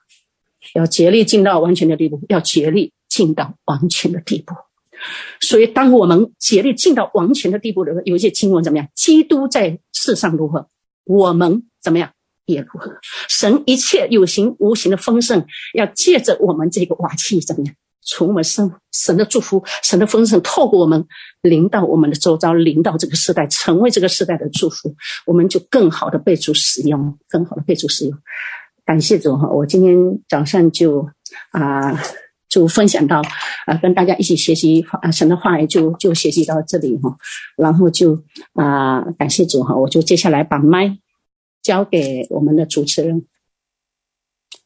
[0.74, 4.54] 要竭力进到完全的地步，要竭力进到完全的地步。
[5.40, 8.86] 所以，当我们竭力进到完全的地步的时候，有一些经文怎么样？
[8.94, 10.66] 基督在世上如何，
[11.04, 12.10] 我们怎么样
[12.46, 12.92] 也如何。
[13.28, 15.44] 神一切有形无形的丰盛，
[15.74, 17.74] 要借着我们这个瓦器怎么样？
[18.04, 21.04] 从我们生神的祝福、神的丰盛，透过我们
[21.40, 24.94] 临到我们的周遭，临到这个时代，成为这个时代的祝福，
[25.26, 28.18] 我们就更好的被主使用，更好的被主使用。
[28.84, 29.48] 感谢主哈！
[29.48, 29.96] 我今天
[30.28, 31.08] 早上就
[31.50, 32.00] 啊。
[32.52, 33.22] 就分享到，
[33.64, 37.16] 啊，跟大家一起学习啊，神的话语就就学习到这里哈，
[37.56, 38.22] 然后就
[38.52, 40.98] 啊，感谢主哈，我就接下来把麦
[41.62, 43.24] 交给我们的主持人。